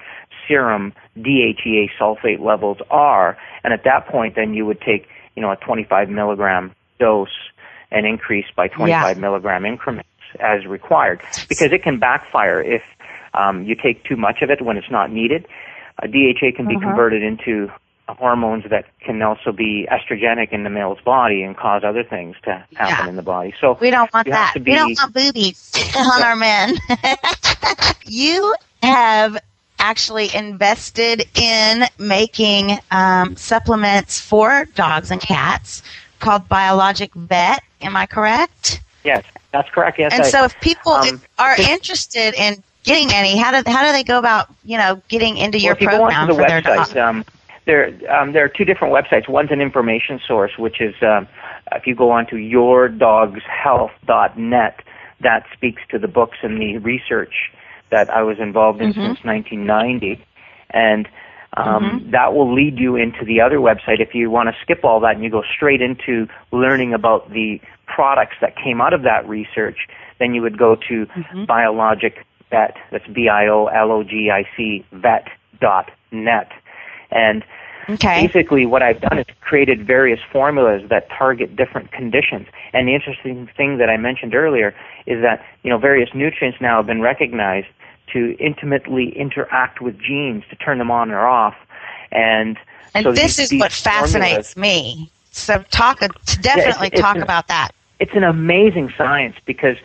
serum 0.49 0.93
DHEA 1.19 1.89
sulfate 1.99 2.41
levels 2.41 2.79
are. 2.91 3.39
And 3.63 3.73
at 3.73 3.85
that 3.85 4.09
point, 4.09 4.35
then 4.35 4.53
you 4.53 4.67
would 4.67 4.81
take, 4.81 5.07
you 5.37 5.43
know, 5.43 5.53
a 5.53 5.57
25 5.57 6.11
milligram 6.11 6.75
dose 6.99 7.31
and 7.93 8.05
increase 8.05 8.47
by 8.57 8.67
25 8.69 8.89
yeah. 9.17 9.21
milligram 9.21 9.65
increments 9.65 10.09
as 10.41 10.65
required 10.67 11.21
because 11.49 11.73
it 11.73 11.83
can 11.83 11.99
backfire 11.99 12.61
if 12.63 12.83
um, 13.35 13.65
you 13.65 13.75
take 13.75 14.05
too 14.05 14.17
much 14.17 14.43
of 14.43 14.51
it 14.51 14.61
when 14.63 14.77
it's 14.77 14.91
not 14.91 15.11
needed. 15.11 15.47
Uh, 16.03 16.07
DHA 16.07 16.53
can 16.57 16.67
be 16.69 16.77
uh-huh. 16.77 16.89
converted 16.89 17.23
into 17.23 17.71
hormones 18.09 18.65
that 18.69 18.85
can 19.01 19.23
also 19.23 19.53
be 19.53 19.87
estrogenic 19.91 20.53
in 20.53 20.65
the 20.65 20.71
male's 20.71 21.01
body 21.01 21.43
and 21.43 21.57
cause 21.57 21.83
other 21.83 22.05
things 22.05 22.37
to 22.43 22.53
happen 22.75 23.07
yeah. 23.07 23.09
in 23.09 23.17
the 23.17 23.23
body. 23.23 23.55
So 23.59 23.79
we 23.81 23.91
don't 23.91 24.13
want 24.13 24.27
that. 24.29 24.53
Be, 24.63 24.73
we 24.73 24.75
don't 24.77 24.99
want 24.99 25.15
boobies 25.15 25.73
on 25.97 26.23
our 26.23 26.37
men. 26.37 26.77
you 28.05 28.55
have 28.83 29.39
actually 29.79 30.29
invested 30.35 31.27
in 31.37 31.85
making 31.99 32.77
um, 32.91 33.35
supplements 33.37 34.21
for 34.21 34.67
dogs 34.75 35.11
and 35.11 35.21
cats 35.21 35.83
called 36.19 36.47
Biologic 36.49 37.15
Vet. 37.15 37.63
Am 37.81 37.97
I 37.97 38.05
correct? 38.07 38.83
Yes, 39.05 39.25
that's 39.53 39.71
correct. 39.71 39.99
Yes. 39.99 40.13
And 40.13 40.23
I, 40.23 40.29
so, 40.31 40.45
if 40.45 40.61
people 40.61 40.93
um, 40.93 41.21
are 41.39 41.57
interested 41.61 42.35
in 42.35 42.63
getting 42.85 43.13
any? 43.13 43.37
How 43.37 43.61
do 43.63 43.63
how 43.71 43.85
do 43.87 43.93
they 43.93 44.05
go 44.05 44.19
about 44.19 44.49
you 44.65 44.79
know 44.79 45.03
getting 45.09 45.37
into 45.37 45.59
well, 45.59 45.65
your 45.65 45.75
well, 45.81 45.99
program 46.01 46.03
you 46.03 46.11
go 46.11 46.17
onto 46.43 46.55
the 46.65 46.85
for 46.85 46.95
their 46.95 47.05
um, 47.07 47.25
there 47.65 47.93
um, 48.13 48.33
there 48.33 48.45
are 48.45 48.49
two 48.49 48.65
different 48.65 48.93
websites. 48.95 49.29
One's 49.29 49.51
an 49.53 49.61
information 49.61 50.21
source, 50.27 50.53
which 50.59 50.81
is 50.81 50.95
um, 51.03 51.29
if 51.73 51.87
you 51.87 51.95
go 51.95 52.11
onto 52.11 52.35
yourdogshealth.net, 52.37 54.81
that 55.21 55.47
speaks 55.53 55.81
to 55.91 55.99
the 55.99 56.09
books 56.09 56.39
and 56.43 56.61
the 56.61 56.79
research 56.79 57.53
that 57.91 58.11
I 58.11 58.23
was 58.23 58.39
involved 58.41 58.81
in 58.81 58.91
mm-hmm. 58.91 59.01
since 59.15 59.23
1990, 59.25 60.21
and 60.71 61.09
um, 61.57 61.85
mm-hmm. 62.01 62.11
that 62.11 62.35
will 62.35 62.53
lead 62.53 62.79
you 62.81 62.97
into 62.97 63.25
the 63.25 63.41
other 63.43 63.59
website 63.59 64.01
if 64.01 64.13
you 64.15 64.29
want 64.31 64.49
to 64.49 64.57
skip 64.63 64.83
all 64.85 64.99
that 65.01 65.15
and 65.15 65.23
you 65.23 65.31
go 65.31 65.43
straight 65.55 65.81
into 65.83 66.27
learning 66.51 66.93
about 66.95 67.31
the 67.31 67.61
products 67.87 68.35
that 68.41 68.57
came 68.57 68.81
out 68.81 68.93
of 68.93 69.03
that 69.03 69.29
research. 69.29 69.87
Then 70.19 70.35
you 70.35 70.43
would 70.43 70.57
go 70.59 70.75
to 70.77 71.07
mm-hmm. 71.07 71.45
biologic 71.47 72.25
vet. 72.53 72.77
That's 72.93 73.05
B 73.09 73.29
I 73.29 73.49
O 73.49 73.67
L 73.67 73.91
O 73.91 74.05
G 74.05 74.31
I 74.31 74.45
C 74.57 74.85
vet 74.93 75.27
dot 75.61 75.91
net. 76.13 76.53
And 77.11 77.43
okay. 77.89 78.25
basically, 78.27 78.65
what 78.67 78.83
I've 78.85 79.01
done 79.01 79.19
is 79.19 79.27
created 79.41 79.85
various 79.85 80.21
formulas 80.31 80.83
that 80.89 81.09
target 81.11 81.57
different 81.57 81.91
conditions. 81.91 82.47
And 82.73 82.87
the 82.87 82.95
interesting 82.95 83.49
thing 83.57 83.79
that 83.79 83.91
I 83.91 83.97
mentioned 83.97 84.35
earlier 84.35 84.75
is 85.07 85.21
that 85.23 85.45
you 85.65 85.71
know 85.71 85.79
various 85.79 86.11
nutrients 86.15 86.61
now 86.61 86.77
have 86.77 86.87
been 86.87 87.01
recognized 87.01 87.69
to 88.13 88.37
intimately 88.39 89.17
interact 89.17 89.81
with 89.81 89.99
genes 89.99 90.45
to 90.51 90.57
turn 90.57 90.79
them 90.79 90.91
on 90.91 91.11
or 91.11 91.27
off. 91.27 91.57
And 92.13 92.57
and 92.95 93.05
so 93.05 93.11
this 93.13 93.37
these, 93.37 93.47
is 93.47 93.51
these 93.51 93.61
what 93.61 93.73
fascinates 93.73 94.57
me. 94.57 95.11
So 95.33 95.65
talk 95.71 96.03
uh, 96.03 96.09
definitely 96.25 96.63
yeah, 96.71 96.81
it's, 96.85 96.93
it's 96.93 97.01
talk 97.01 97.17
an, 97.17 97.23
about 97.23 97.49
that. 97.49 97.71
It's 97.99 98.13
an 98.15 98.25
amazing 98.25 98.93
science 98.99 99.37
because 99.47 99.77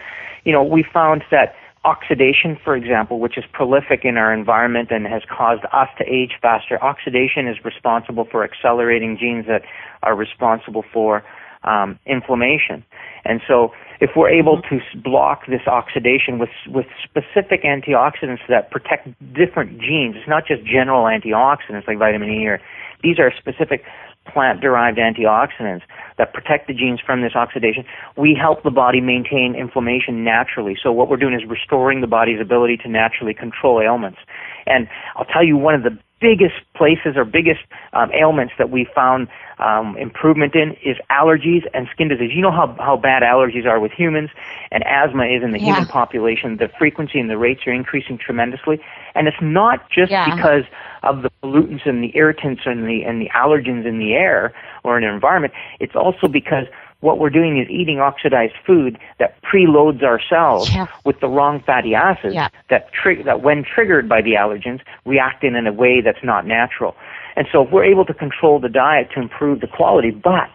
you 0.43 0.51
know 0.51 0.61
we 0.61 0.83
found 0.83 1.23
that 1.31 1.55
Oxidation, 1.85 2.57
for 2.63 2.75
example, 2.75 3.19
which 3.19 3.37
is 3.37 3.43
prolific 3.53 4.03
in 4.03 4.17
our 4.17 4.33
environment 4.33 4.89
and 4.91 5.05
has 5.05 5.21
caused 5.29 5.63
us 5.71 5.87
to 5.97 6.03
age 6.05 6.31
faster, 6.41 6.81
oxidation 6.83 7.47
is 7.47 7.63
responsible 7.63 8.25
for 8.25 8.43
accelerating 8.43 9.15
genes 9.17 9.45
that 9.47 9.61
are 10.03 10.15
responsible 10.15 10.83
for 10.91 11.23
um, 11.63 11.99
inflammation. 12.05 12.83
And 13.25 13.41
so, 13.47 13.73
if 14.01 14.11
we're 14.15 14.29
able 14.29 14.57
mm-hmm. 14.57 14.77
to 14.77 15.01
block 15.01 15.45
this 15.47 15.61
oxidation 15.67 16.39
with 16.39 16.49
with 16.67 16.87
specific 17.03 17.61
antioxidants 17.63 18.39
that 18.49 18.69
protect 18.71 19.07
different 19.33 19.79
genes, 19.79 20.15
it's 20.17 20.27
not 20.27 20.45
just 20.47 20.63
general 20.65 21.03
antioxidants 21.05 21.87
like 21.87 21.99
vitamin 21.99 22.29
E 22.31 22.47
or 22.47 22.59
these 23.03 23.19
are 23.19 23.31
specific 23.37 23.83
plant 24.31 24.61
derived 24.61 24.97
antioxidants 24.97 25.81
that 26.17 26.33
protect 26.33 26.67
the 26.67 26.73
genes 26.73 26.99
from 27.03 27.21
this 27.21 27.33
oxidation. 27.35 27.83
We 28.17 28.37
help 28.39 28.63
the 28.63 28.71
body 28.71 29.01
maintain 29.01 29.55
inflammation 29.57 30.23
naturally. 30.23 30.75
So, 30.81 30.91
what 30.91 31.09
we're 31.09 31.17
doing 31.17 31.33
is 31.33 31.47
restoring 31.47 32.01
the 32.01 32.07
body's 32.07 32.39
ability 32.41 32.77
to 32.83 32.87
naturally 32.89 33.33
control 33.33 33.81
ailments. 33.81 34.19
And 34.65 34.87
I'll 35.15 35.25
tell 35.25 35.43
you 35.45 35.57
one 35.57 35.73
of 35.75 35.83
the 35.83 35.97
biggest 36.19 36.55
places 36.75 37.15
or 37.15 37.23
biggest 37.25 37.61
um, 37.93 38.11
ailments 38.13 38.53
that 38.57 38.69
we 38.69 38.87
found 38.95 39.27
um, 39.59 39.97
improvement 39.97 40.55
in 40.55 40.75
is 40.83 40.97
allergies 41.09 41.63
and 41.73 41.87
skin 41.91 42.07
disease. 42.07 42.31
You 42.33 42.41
know 42.41 42.51
how, 42.51 42.75
how 42.79 42.97
bad 42.97 43.23
allergies 43.23 43.65
are 43.65 43.79
with 43.79 43.91
humans, 43.91 44.29
and 44.71 44.83
asthma 44.85 45.25
is 45.25 45.43
in 45.43 45.51
the 45.51 45.59
yeah. 45.59 45.73
human 45.75 45.85
population. 45.87 46.57
The 46.57 46.69
frequency 46.77 47.19
and 47.19 47.29
the 47.29 47.37
rates 47.37 47.61
are 47.67 47.73
increasing 47.73 48.17
tremendously, 48.17 48.79
and 49.15 49.27
it's 49.27 49.37
not 49.41 49.89
just 49.89 50.11
yeah. 50.11 50.33
because 50.35 50.63
of 51.03 51.21
the 51.21 51.31
pollutants 51.43 51.85
and 51.87 52.03
the 52.03 52.11
irritants 52.15 52.63
and 52.65 52.87
the 52.87 53.03
and 53.03 53.21
the 53.21 53.29
allergens 53.35 53.85
in 53.85 53.99
the 53.99 54.13
air 54.13 54.53
or 54.83 54.97
in 54.97 55.03
the 55.03 55.11
environment. 55.11 55.53
It's 55.79 55.95
also 55.95 56.27
because 56.27 56.67
what 57.01 57.19
we're 57.19 57.29
doing 57.29 57.59
is 57.61 57.69
eating 57.69 57.99
oxidized 57.99 58.53
food 58.65 58.97
that 59.19 59.41
preloads 59.43 60.01
our 60.03 60.19
cells 60.29 60.69
yeah. 60.71 60.87
with 61.05 61.19
the 61.19 61.27
wrong 61.27 61.61
fatty 61.65 61.93
acids 61.93 62.33
yeah. 62.33 62.49
that, 62.69 62.91
tri- 62.91 63.21
that, 63.23 63.41
when 63.41 63.63
triggered 63.63 64.09
by 64.09 64.21
the 64.21 64.31
allergens, 64.33 64.81
react 65.05 65.43
in, 65.43 65.55
in 65.55 65.67
a 65.67 65.73
way 65.73 66.01
that's 66.01 66.23
not 66.23 66.47
natural. 66.47 66.95
And 67.35 67.47
so 67.51 67.61
if 67.63 67.71
we're 67.71 67.85
able 67.85 68.05
to 68.05 68.13
control 68.13 68.59
the 68.59 68.69
diet 68.69 69.09
to 69.13 69.21
improve 69.21 69.61
the 69.61 69.67
quality, 69.67 70.09
but 70.09 70.49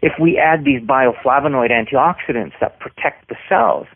if 0.00 0.12
we 0.20 0.38
add 0.38 0.64
these 0.64 0.80
bioflavonoid 0.80 1.70
antioxidants 1.72 2.52
that 2.60 2.78
protect 2.78 3.28
the 3.28 3.36
cells, 3.48 3.86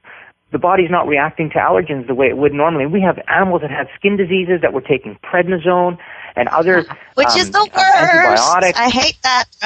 the 0.55 0.59
body's 0.59 0.89
not 0.89 1.09
reacting 1.09 1.51
to 1.51 1.57
allergens 1.57 2.07
the 2.07 2.15
way 2.15 2.29
it 2.29 2.37
would 2.39 2.55
normally. 2.55 2.87
We 2.87 3.01
have 3.03 3.19
animals 3.27 3.63
that 3.63 3.73
have 3.73 3.89
skin 3.97 4.17
diseases 4.17 4.61
that 4.63 4.73
were 4.73 4.81
taking 4.81 5.17
prednisone 5.25 5.99
and 6.37 6.49
other 6.49 6.77
which 7.17 7.27
um, 7.27 7.39
is 7.41 7.51
the 7.51 7.59
uh, 7.59 7.63
worst. 8.25 8.63
I 8.79 8.89
hate 8.89 9.19
that 9.23 9.45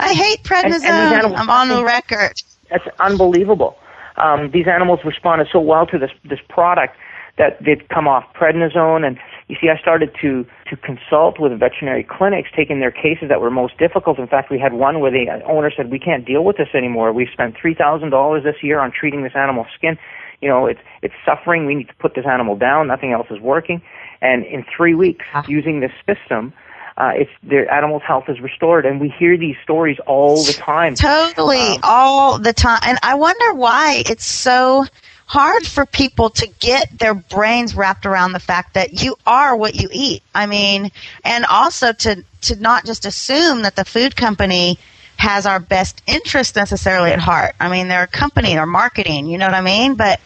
I 0.00 0.12
hate 0.12 0.42
prednisone. 0.42 0.74
And, 0.74 0.84
and 0.86 1.14
animals, 1.14 1.40
I'm 1.40 1.50
on 1.50 1.68
the 1.68 1.84
record. 1.84 2.42
That's 2.68 2.84
unbelievable. 2.98 3.78
Um, 4.16 4.50
these 4.50 4.66
animals 4.66 4.98
responded 5.04 5.46
so 5.52 5.60
well 5.60 5.86
to 5.86 5.98
this 6.00 6.10
this 6.24 6.40
product 6.48 6.96
that 7.36 7.62
they'd 7.62 7.88
come 7.90 8.08
off 8.08 8.24
prednisone 8.34 9.06
and 9.06 9.18
you 9.48 9.56
see, 9.60 9.70
I 9.70 9.78
started 9.78 10.14
to 10.20 10.46
to 10.68 10.76
consult 10.76 11.40
with 11.40 11.58
veterinary 11.58 12.02
clinics, 12.04 12.50
taking 12.54 12.80
their 12.80 12.90
cases 12.90 13.30
that 13.30 13.40
were 13.40 13.50
most 13.50 13.78
difficult. 13.78 14.18
In 14.18 14.26
fact, 14.26 14.50
we 14.50 14.58
had 14.58 14.74
one 14.74 15.00
where 15.00 15.10
the 15.10 15.42
owner 15.46 15.70
said, 15.74 15.90
"We 15.90 15.98
can't 15.98 16.26
deal 16.26 16.44
with 16.44 16.58
this 16.58 16.68
anymore. 16.74 17.12
We've 17.14 17.30
spent 17.32 17.56
three 17.56 17.72
thousand 17.74 18.10
dollars 18.10 18.44
this 18.44 18.56
year 18.62 18.78
on 18.78 18.92
treating 18.92 19.22
this 19.22 19.34
animal's 19.34 19.68
skin. 19.74 19.96
You 20.42 20.50
know, 20.50 20.66
it's 20.66 20.80
it's 21.00 21.14
suffering. 21.24 21.64
We 21.64 21.74
need 21.74 21.88
to 21.88 21.94
put 21.94 22.14
this 22.14 22.26
animal 22.26 22.56
down. 22.56 22.88
Nothing 22.88 23.12
else 23.12 23.26
is 23.30 23.40
working." 23.40 23.80
And 24.20 24.44
in 24.44 24.64
three 24.76 24.94
weeks, 24.94 25.24
ah. 25.32 25.44
using 25.48 25.80
this 25.80 25.92
system, 26.06 26.52
uh, 26.98 27.12
it's 27.14 27.30
their 27.42 27.70
animal's 27.72 28.02
health 28.02 28.24
is 28.28 28.40
restored, 28.42 28.84
and 28.84 29.00
we 29.00 29.08
hear 29.08 29.38
these 29.38 29.56
stories 29.64 29.96
all 30.06 30.42
the 30.44 30.52
time. 30.52 30.94
Totally, 30.94 31.58
um, 31.58 31.78
all 31.84 32.38
the 32.38 32.52
time, 32.52 32.80
and 32.86 32.98
I 33.02 33.14
wonder 33.14 33.54
why 33.54 34.02
it's 34.04 34.26
so 34.26 34.84
hard 35.28 35.66
for 35.66 35.84
people 35.84 36.30
to 36.30 36.46
get 36.58 36.88
their 36.98 37.12
brains 37.12 37.74
wrapped 37.76 38.06
around 38.06 38.32
the 38.32 38.40
fact 38.40 38.72
that 38.74 39.02
you 39.02 39.14
are 39.26 39.54
what 39.54 39.74
you 39.74 39.88
eat. 39.92 40.22
I 40.34 40.46
mean, 40.46 40.90
and 41.22 41.44
also 41.44 41.92
to 41.92 42.24
to 42.42 42.56
not 42.56 42.84
just 42.86 43.04
assume 43.04 43.62
that 43.62 43.76
the 43.76 43.84
food 43.84 44.16
company 44.16 44.78
has 45.18 45.44
our 45.46 45.60
best 45.60 46.02
interest 46.06 46.56
necessarily 46.56 47.10
at 47.12 47.18
heart. 47.18 47.54
I 47.60 47.68
mean, 47.68 47.88
they're 47.88 48.02
a 48.02 48.06
company, 48.06 48.54
they're 48.54 48.64
marketing, 48.66 49.26
you 49.26 49.36
know 49.36 49.46
what 49.46 49.54
I 49.54 49.60
mean? 49.60 49.94
But 49.94 50.20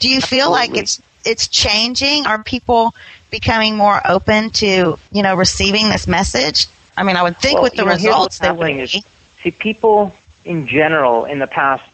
do 0.00 0.08
you 0.08 0.20
feel 0.20 0.48
Absolutely. 0.54 0.76
like 0.78 0.82
it's 0.82 1.02
it's 1.24 1.48
changing? 1.48 2.26
Are 2.26 2.42
people 2.42 2.94
becoming 3.30 3.76
more 3.76 4.00
open 4.04 4.50
to, 4.50 4.98
you 5.12 5.22
know, 5.22 5.36
receiving 5.36 5.88
this 5.88 6.06
message? 6.08 6.66
I 6.96 7.04
mean, 7.04 7.14
I 7.16 7.22
would 7.22 7.36
think 7.38 7.54
well, 7.54 7.64
with 7.64 7.74
the 7.74 7.84
know, 7.84 7.92
results 7.92 8.38
they 8.40 8.50
would. 8.50 8.70
Is, 8.74 9.04
see, 9.40 9.50
people 9.52 10.12
in 10.44 10.66
general 10.66 11.26
in 11.26 11.38
the 11.38 11.46
past 11.46 11.84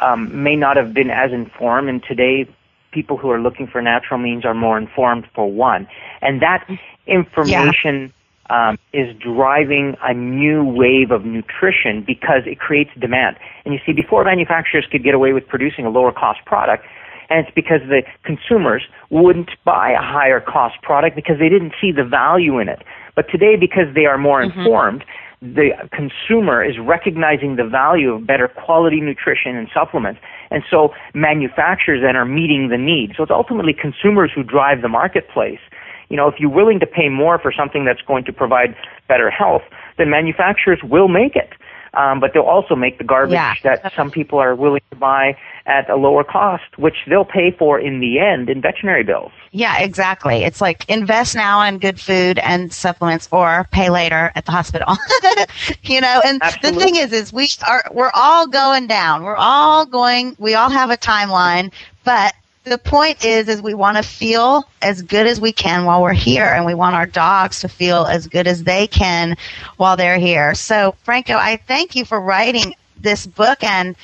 um, 0.00 0.42
may 0.42 0.56
not 0.56 0.76
have 0.76 0.94
been 0.94 1.10
as 1.10 1.32
informed, 1.32 1.88
and 1.88 2.02
today 2.02 2.48
people 2.92 3.16
who 3.16 3.30
are 3.30 3.40
looking 3.40 3.66
for 3.66 3.82
natural 3.82 4.18
means 4.18 4.44
are 4.44 4.54
more 4.54 4.78
informed 4.78 5.26
for 5.34 5.50
one, 5.50 5.86
and 6.22 6.40
that 6.42 6.66
information. 7.06 8.00
Yeah. 8.02 8.08
Um, 8.50 8.78
is 8.94 9.14
driving 9.18 9.94
a 10.00 10.14
new 10.14 10.64
wave 10.64 11.10
of 11.10 11.26
nutrition 11.26 12.02
because 12.02 12.44
it 12.46 12.58
creates 12.58 12.88
demand. 12.98 13.36
And 13.66 13.74
you 13.74 13.80
see, 13.84 13.92
before 13.92 14.24
manufacturers 14.24 14.86
could 14.90 15.04
get 15.04 15.12
away 15.12 15.34
with 15.34 15.46
producing 15.46 15.84
a 15.84 15.90
lower 15.90 16.12
cost 16.12 16.42
product, 16.46 16.86
and 17.28 17.40
it's 17.44 17.54
because 17.54 17.80
the 17.88 18.04
consumers 18.22 18.84
wouldn't 19.10 19.50
buy 19.66 19.90
a 19.90 20.00
higher 20.00 20.40
cost 20.40 20.80
product 20.80 21.14
because 21.14 21.38
they 21.38 21.50
didn't 21.50 21.74
see 21.78 21.92
the 21.92 22.04
value 22.04 22.58
in 22.58 22.70
it. 22.70 22.84
But 23.14 23.28
today, 23.28 23.56
because 23.56 23.94
they 23.94 24.06
are 24.06 24.16
more 24.16 24.40
mm-hmm. 24.40 24.58
informed, 24.58 25.04
the 25.40 25.70
consumer 25.92 26.64
is 26.64 26.78
recognizing 26.80 27.56
the 27.56 27.64
value 27.64 28.12
of 28.14 28.26
better 28.26 28.48
quality 28.48 29.00
nutrition 29.00 29.56
and 29.56 29.68
supplements. 29.72 30.20
And 30.50 30.64
so 30.70 30.90
manufacturers 31.14 32.00
then 32.02 32.16
are 32.16 32.24
meeting 32.24 32.68
the 32.70 32.78
need. 32.78 33.12
So 33.16 33.22
it's 33.22 33.30
ultimately 33.30 33.72
consumers 33.72 34.32
who 34.34 34.42
drive 34.42 34.82
the 34.82 34.88
marketplace. 34.88 35.60
You 36.08 36.16
know, 36.16 36.26
if 36.26 36.36
you're 36.40 36.50
willing 36.50 36.80
to 36.80 36.86
pay 36.86 37.08
more 37.08 37.38
for 37.38 37.52
something 37.56 37.84
that's 37.84 38.00
going 38.02 38.24
to 38.24 38.32
provide 38.32 38.74
better 39.06 39.30
health, 39.30 39.62
then 39.96 40.10
manufacturers 40.10 40.80
will 40.82 41.08
make 41.08 41.36
it 41.36 41.50
um, 41.98 42.20
but 42.20 42.32
they'll 42.32 42.42
also 42.44 42.76
make 42.76 42.98
the 42.98 43.04
garbage 43.04 43.32
yeah. 43.34 43.54
that 43.64 43.92
some 43.96 44.10
people 44.10 44.38
are 44.38 44.54
willing 44.54 44.80
to 44.90 44.96
buy 44.96 45.36
at 45.66 45.90
a 45.90 45.96
lower 45.96 46.22
cost, 46.22 46.62
which 46.78 46.94
they'll 47.08 47.24
pay 47.24 47.50
for 47.50 47.78
in 47.78 47.98
the 47.98 48.20
end 48.20 48.48
in 48.48 48.60
veterinary 48.62 49.02
bills. 49.02 49.32
Yeah, 49.50 49.78
exactly. 49.80 50.36
It's 50.44 50.60
like 50.60 50.88
invest 50.88 51.34
now 51.34 51.60
in 51.62 51.78
good 51.78 52.00
food 52.00 52.38
and 52.38 52.72
supplements, 52.72 53.28
or 53.32 53.66
pay 53.72 53.90
later 53.90 54.30
at 54.36 54.46
the 54.46 54.52
hospital. 54.52 54.96
you 55.82 56.00
know, 56.00 56.22
and 56.24 56.40
Absolutely. 56.42 56.70
the 56.78 56.84
thing 56.84 56.96
is, 56.96 57.12
is 57.12 57.32
we 57.32 57.48
are 57.66 57.82
we're 57.90 58.12
all 58.14 58.46
going 58.46 58.86
down. 58.86 59.24
We're 59.24 59.36
all 59.36 59.84
going. 59.86 60.36
We 60.38 60.54
all 60.54 60.70
have 60.70 60.90
a 60.90 60.96
timeline, 60.96 61.72
but 62.04 62.34
the 62.68 62.78
point 62.78 63.24
is 63.24 63.48
is 63.48 63.60
we 63.60 63.74
want 63.74 63.96
to 63.96 64.02
feel 64.02 64.66
as 64.82 65.02
good 65.02 65.26
as 65.26 65.40
we 65.40 65.52
can 65.52 65.84
while 65.84 66.02
we're 66.02 66.12
here 66.12 66.44
and 66.44 66.64
we 66.64 66.74
want 66.74 66.94
our 66.94 67.06
dogs 67.06 67.60
to 67.60 67.68
feel 67.68 68.04
as 68.04 68.26
good 68.26 68.46
as 68.46 68.64
they 68.64 68.86
can 68.86 69.36
while 69.76 69.96
they're 69.96 70.18
here 70.18 70.54
so 70.54 70.94
franco 71.02 71.34
i 71.34 71.56
thank 71.66 71.94
you 71.96 72.04
for 72.04 72.20
writing 72.20 72.74
this 73.00 73.26
book 73.26 73.62
and 73.62 73.94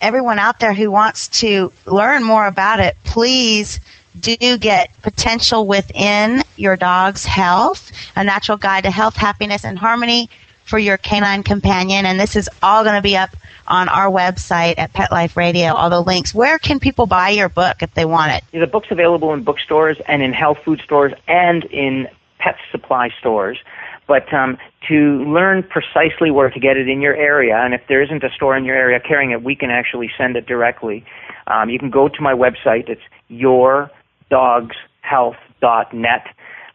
everyone 0.00 0.38
out 0.38 0.60
there 0.60 0.72
who 0.74 0.90
wants 0.90 1.28
to 1.28 1.70
learn 1.86 2.22
more 2.22 2.46
about 2.46 2.80
it 2.80 2.96
please 3.04 3.80
do 4.20 4.58
get 4.58 4.90
potential 5.02 5.66
within 5.66 6.42
your 6.56 6.76
dog's 6.76 7.24
health 7.24 7.92
a 8.16 8.24
natural 8.24 8.56
guide 8.58 8.84
to 8.84 8.90
health 8.90 9.16
happiness 9.16 9.64
and 9.64 9.78
harmony 9.78 10.28
for 10.68 10.78
your 10.78 10.98
canine 10.98 11.42
companion. 11.42 12.04
And 12.06 12.20
this 12.20 12.36
is 12.36 12.48
all 12.62 12.84
going 12.84 12.94
to 12.96 13.02
be 13.02 13.16
up 13.16 13.30
on 13.66 13.88
our 13.88 14.10
website 14.10 14.74
at 14.78 14.92
Pet 14.92 15.10
Life 15.10 15.34
Radio, 15.36 15.72
all 15.74 15.90
the 15.90 16.00
links. 16.00 16.32
Where 16.34 16.58
can 16.58 16.78
people 16.78 17.06
buy 17.06 17.30
your 17.30 17.48
book 17.48 17.82
if 17.82 17.92
they 17.94 18.04
want 18.04 18.32
it? 18.32 18.44
The 18.60 18.64
book's 18.66 18.90
available 18.90 19.32
in 19.32 19.42
bookstores 19.42 19.98
and 20.06 20.22
in 20.22 20.32
health 20.32 20.58
food 20.64 20.80
stores 20.82 21.12
and 21.26 21.64
in 21.64 22.06
pet 22.38 22.54
supply 22.70 23.08
stores. 23.18 23.58
But 24.06 24.32
um, 24.32 24.56
to 24.88 25.22
learn 25.24 25.62
precisely 25.64 26.30
where 26.30 26.50
to 26.50 26.60
get 26.60 26.76
it 26.78 26.88
in 26.88 27.00
your 27.02 27.14
area, 27.14 27.56
and 27.58 27.74
if 27.74 27.82
there 27.88 28.00
isn't 28.02 28.24
a 28.24 28.30
store 28.30 28.56
in 28.56 28.64
your 28.64 28.76
area 28.76 28.98
carrying 29.00 29.32
it, 29.32 29.42
we 29.42 29.54
can 29.54 29.68
actually 29.70 30.10
send 30.16 30.34
it 30.36 30.46
directly. 30.46 31.04
Um, 31.46 31.68
you 31.68 31.78
can 31.78 31.90
go 31.90 32.08
to 32.08 32.22
my 32.22 32.32
website. 32.32 32.88
It's 32.88 33.02
yourdogshealth.net 33.30 33.90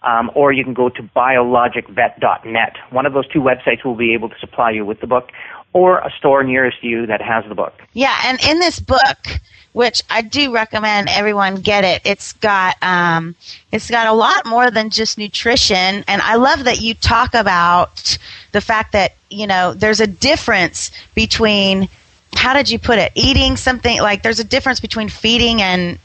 um, 0.03 0.31
or 0.35 0.51
you 0.51 0.63
can 0.63 0.73
go 0.73 0.89
to 0.89 1.01
biologicvet.net. 1.01 2.75
One 2.89 3.05
of 3.05 3.13
those 3.13 3.27
two 3.27 3.39
websites 3.41 3.83
will 3.83 3.95
be 3.95 4.13
able 4.13 4.29
to 4.29 4.37
supply 4.39 4.71
you 4.71 4.85
with 4.85 4.99
the 4.99 5.07
book, 5.07 5.31
or 5.71 5.99
a 5.99 6.11
store 6.11 6.43
nearest 6.43 6.83
you 6.83 7.05
that 7.07 7.21
has 7.21 7.45
the 7.47 7.55
book. 7.55 7.81
Yeah, 7.93 8.15
and 8.25 8.41
in 8.43 8.59
this 8.59 8.79
book, 8.79 9.39
which 9.71 10.03
I 10.09 10.21
do 10.21 10.51
recommend 10.53 11.07
everyone 11.09 11.55
get 11.55 11.83
it. 11.83 12.01
It's 12.05 12.33
got 12.33 12.75
um, 12.83 13.35
it's 13.71 13.89
got 13.89 14.05
a 14.05 14.13
lot 14.13 14.45
more 14.45 14.69
than 14.69 14.91
just 14.91 15.17
nutrition, 15.17 16.03
and 16.07 16.21
I 16.21 16.35
love 16.35 16.65
that 16.65 16.79
you 16.81 16.93
talk 16.93 17.33
about 17.33 18.17
the 18.51 18.61
fact 18.61 18.91
that 18.91 19.13
you 19.31 19.47
know 19.47 19.73
there's 19.73 19.99
a 19.99 20.05
difference 20.07 20.91
between 21.15 21.89
how 22.35 22.53
did 22.53 22.69
you 22.69 22.77
put 22.77 22.99
it 22.99 23.11
eating 23.15 23.57
something 23.57 23.99
like 24.01 24.21
there's 24.21 24.39
a 24.39 24.43
difference 24.43 24.79
between 24.79 25.09
feeding 25.09 25.61
and 25.63 25.97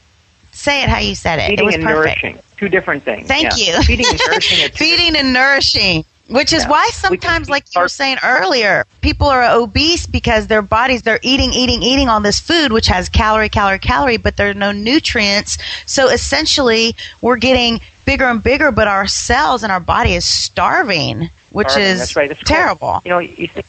say 0.51 0.81
it 0.83 0.89
how 0.89 0.97
you 0.99 1.13
said 1.13 1.37
it. 1.37 1.49
Feeding 1.49 1.59
it 1.59 1.65
was 1.65 1.75
and 1.75 1.83
perfect. 1.83 2.21
nourishing 2.23 2.43
two 2.59 2.69
different 2.69 3.03
things. 3.03 3.27
Thank 3.27 3.57
yeah. 3.57 3.77
you. 3.79 3.83
Feeding 3.83 4.05
and 4.05 4.19
nourishing. 4.27 4.71
Feeding 4.73 5.15
and 5.15 5.33
nourishing. 5.33 6.05
Which 6.29 6.53
is 6.53 6.61
yeah. 6.63 6.69
why 6.69 6.87
sometimes, 6.93 7.49
like 7.49 7.65
you 7.73 7.81
were 7.81 7.87
saying 7.87 8.17
earlier, 8.23 8.85
people 9.01 9.25
are 9.25 9.43
obese 9.57 10.05
because 10.05 10.45
their 10.45 10.61
bodies, 10.61 11.01
they're 11.01 11.19
eating, 11.23 11.51
eating, 11.53 11.81
eating 11.81 12.07
all 12.07 12.21
this 12.21 12.39
food, 12.39 12.71
which 12.71 12.85
has 12.85 13.09
calorie, 13.09 13.49
calorie, 13.49 13.79
calorie, 13.79 14.17
but 14.17 14.37
there 14.37 14.47
are 14.51 14.53
no 14.53 14.71
nutrients. 14.71 15.57
So 15.87 16.07
essentially, 16.07 16.95
we're 17.21 17.37
getting 17.37 17.81
bigger 18.05 18.25
and 18.25 18.43
bigger, 18.43 18.71
but 18.71 18.87
our 18.87 19.07
cells 19.07 19.63
and 19.63 19.71
our 19.71 19.79
body 19.79 20.13
is 20.13 20.23
starving, 20.23 21.31
which 21.49 21.69
starving. 21.69 21.83
is 21.89 22.15
right. 22.15 22.37
terrible. 22.41 22.91
Cool. 22.91 23.01
You 23.05 23.09
know, 23.09 23.17
you 23.19 23.47
think 23.47 23.65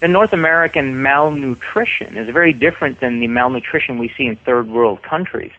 the 0.00 0.08
North 0.08 0.32
American 0.32 1.02
malnutrition 1.02 2.16
is 2.16 2.26
very 2.32 2.54
different 2.54 3.00
than 3.00 3.20
the 3.20 3.26
malnutrition 3.28 3.98
we 3.98 4.08
see 4.16 4.24
in 4.26 4.36
third 4.36 4.66
world 4.68 5.02
countries. 5.02 5.52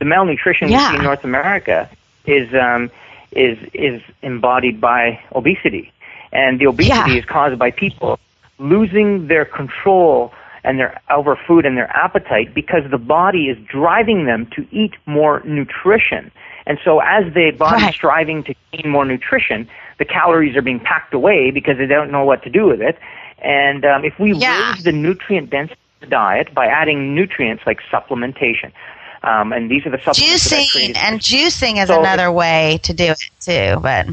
The 0.00 0.04
malnutrition 0.06 0.68
yeah. 0.68 0.88
we 0.88 0.88
see 0.88 0.96
in 0.98 1.04
North 1.04 1.22
America 1.22 1.88
is 2.26 2.52
um, 2.54 2.90
is 3.32 3.58
is 3.74 4.02
embodied 4.22 4.80
by 4.80 5.20
obesity, 5.34 5.92
and 6.32 6.58
the 6.60 6.66
obesity 6.66 7.12
yeah. 7.12 7.18
is 7.18 7.24
caused 7.24 7.58
by 7.58 7.70
people 7.70 8.18
losing 8.58 9.26
their 9.28 9.44
control 9.44 10.32
and 10.64 10.78
their 10.78 11.00
over 11.10 11.34
food 11.34 11.66
and 11.66 11.76
their 11.76 11.88
appetite 11.90 12.54
because 12.54 12.88
the 12.90 12.98
body 12.98 13.48
is 13.48 13.58
driving 13.66 14.26
them 14.26 14.46
to 14.54 14.66
eat 14.70 14.94
more 15.06 15.40
nutrition. 15.44 16.30
And 16.66 16.78
so 16.84 17.00
as 17.00 17.24
the 17.34 17.50
body 17.50 17.82
right. 17.82 17.92
striving 17.92 18.44
to 18.44 18.54
gain 18.70 18.88
more 18.88 19.04
nutrition, 19.04 19.68
the 19.98 20.04
calories 20.04 20.54
are 20.54 20.62
being 20.62 20.78
packed 20.78 21.12
away 21.12 21.50
because 21.50 21.78
they 21.78 21.86
don't 21.86 22.12
know 22.12 22.24
what 22.24 22.44
to 22.44 22.50
do 22.50 22.66
with 22.66 22.80
it. 22.80 22.96
And 23.40 23.84
um, 23.84 24.04
if 24.04 24.16
we 24.20 24.32
yeah. 24.34 24.70
raise 24.74 24.84
the 24.84 24.92
nutrient 24.92 25.50
density 25.50 25.80
of 25.96 26.00
the 26.02 26.06
diet 26.06 26.54
by 26.54 26.66
adding 26.68 27.16
nutrients 27.16 27.64
like 27.66 27.80
supplementation, 27.90 28.70
um, 29.24 29.52
and 29.52 29.70
these 29.70 29.86
are 29.86 29.90
the 29.90 29.98
supplements. 29.98 30.48
Juicing 30.48 30.96
and 30.96 31.20
juicing 31.20 31.80
is 31.80 31.88
so 31.88 32.00
another 32.00 32.32
way 32.32 32.80
to 32.82 32.92
do 32.92 33.12
it 33.12 33.20
too. 33.40 33.78
But 33.80 34.06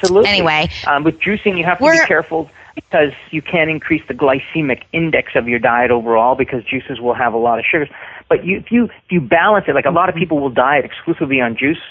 absolutely. 0.00 0.28
anyway, 0.28 0.68
um, 0.86 1.04
with 1.04 1.20
juicing, 1.20 1.56
you 1.56 1.64
have 1.64 1.78
to 1.78 1.90
be 1.90 1.98
careful 2.06 2.50
because 2.74 3.12
you 3.30 3.42
can 3.42 3.68
increase 3.68 4.02
the 4.08 4.14
glycemic 4.14 4.82
index 4.92 5.34
of 5.34 5.48
your 5.48 5.58
diet 5.58 5.90
overall 5.90 6.34
because 6.34 6.64
juices 6.64 7.00
will 7.00 7.14
have 7.14 7.32
a 7.32 7.38
lot 7.38 7.58
of 7.58 7.64
sugars. 7.64 7.88
But 8.28 8.44
you, 8.44 8.58
if 8.58 8.72
you 8.72 8.84
if 8.86 9.10
you 9.12 9.20
balance 9.20 9.66
it, 9.68 9.74
like 9.74 9.84
a 9.86 9.90
lot 9.90 10.08
of 10.08 10.16
mm-hmm. 10.16 10.22
people 10.22 10.38
will 10.40 10.50
diet 10.50 10.84
exclusively 10.84 11.40
on 11.40 11.56
juice, 11.56 11.82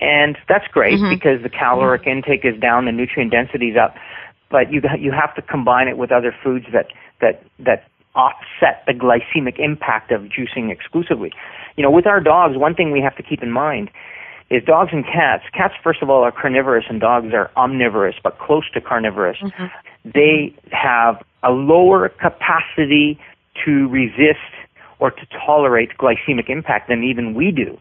and 0.00 0.36
that's 0.48 0.66
great 0.68 0.98
mm-hmm. 0.98 1.10
because 1.10 1.42
the 1.42 1.48
caloric 1.48 2.02
mm-hmm. 2.02 2.10
intake 2.18 2.44
is 2.44 2.58
down, 2.58 2.84
the 2.86 2.92
nutrient 2.92 3.30
density's 3.30 3.76
up. 3.76 3.96
But 4.50 4.72
you 4.72 4.82
you 4.98 5.12
have 5.12 5.36
to 5.36 5.42
combine 5.42 5.86
it 5.86 5.96
with 5.96 6.10
other 6.10 6.34
foods 6.42 6.66
that 6.72 6.86
that 7.20 7.44
that 7.60 7.86
offset 8.18 8.82
the 8.86 8.92
glycemic 8.92 9.58
impact 9.58 10.10
of 10.10 10.22
juicing 10.24 10.70
exclusively. 10.70 11.32
You 11.76 11.82
know, 11.84 11.90
with 11.90 12.06
our 12.06 12.20
dogs, 12.20 12.58
one 12.58 12.74
thing 12.74 12.90
we 12.90 13.00
have 13.00 13.16
to 13.16 13.22
keep 13.22 13.42
in 13.42 13.52
mind 13.52 13.90
is 14.50 14.62
dogs 14.64 14.90
and 14.92 15.04
cats. 15.04 15.44
Cats, 15.54 15.74
first 15.82 16.02
of 16.02 16.10
all, 16.10 16.22
are 16.24 16.32
carnivorous 16.32 16.84
and 16.90 17.00
dogs 17.00 17.32
are 17.32 17.50
omnivorous, 17.56 18.16
but 18.22 18.38
close 18.38 18.64
to 18.74 18.80
carnivorous. 18.80 19.38
Mm-hmm. 19.40 19.66
They 20.04 20.52
have 20.72 21.22
a 21.42 21.50
lower 21.52 22.08
capacity 22.08 23.18
to 23.64 23.86
resist 23.88 24.38
or 24.98 25.10
to 25.12 25.26
tolerate 25.46 25.90
glycemic 25.96 26.48
impact 26.50 26.88
than 26.88 27.04
even 27.04 27.34
we 27.34 27.52
do. 27.52 27.78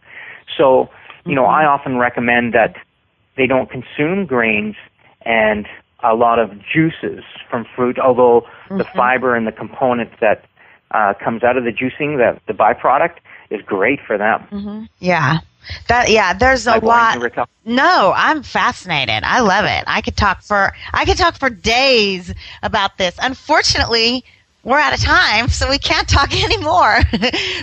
So, 0.55 0.89
you 1.25 1.33
know, 1.33 1.43
mm-hmm. 1.43 1.65
I 1.65 1.65
often 1.65 1.97
recommend 1.97 2.53
that 2.53 2.75
they 3.37 3.47
don't 3.47 3.69
consume 3.71 4.25
grains 4.27 4.75
and 5.23 5.67
a 6.03 6.15
lot 6.15 6.39
of 6.39 6.51
juices 6.71 7.23
from 7.49 7.65
fruit, 7.75 7.97
although 7.99 8.41
mm-hmm. 8.65 8.77
the 8.79 8.83
fiber 8.83 9.35
and 9.35 9.47
the 9.47 9.51
component 9.51 10.11
that 10.19 10.45
uh, 10.91 11.13
comes 11.15 11.43
out 11.43 11.57
of 11.57 11.63
the 11.63 11.71
juicing, 11.71 12.17
that 12.17 12.41
the 12.47 12.53
byproduct, 12.53 13.15
is 13.49 13.61
great 13.61 13.99
for 14.05 14.17
them. 14.17 14.39
Mm-hmm. 14.51 14.83
Yeah. 14.99 15.39
That 15.87 16.09
yeah, 16.09 16.33
there's 16.33 16.65
a 16.67 16.79
lot. 16.79 17.17
No, 17.65 18.13
I'm 18.15 18.43
fascinated. 18.43 19.23
I 19.23 19.39
love 19.41 19.63
it. 19.65 19.83
I 19.87 20.01
could 20.01 20.15
talk 20.17 20.41
for 20.41 20.73
I 20.93 21.05
could 21.05 21.17
talk 21.17 21.37
for 21.37 21.49
days 21.49 22.33
about 22.63 22.97
this. 22.97 23.15
Unfortunately, 23.21 24.23
we're 24.63 24.79
out 24.79 24.93
of 24.93 24.99
time, 25.01 25.47
so 25.49 25.69
we 25.69 25.77
can't 25.77 26.07
talk 26.09 26.33
anymore. 26.43 26.99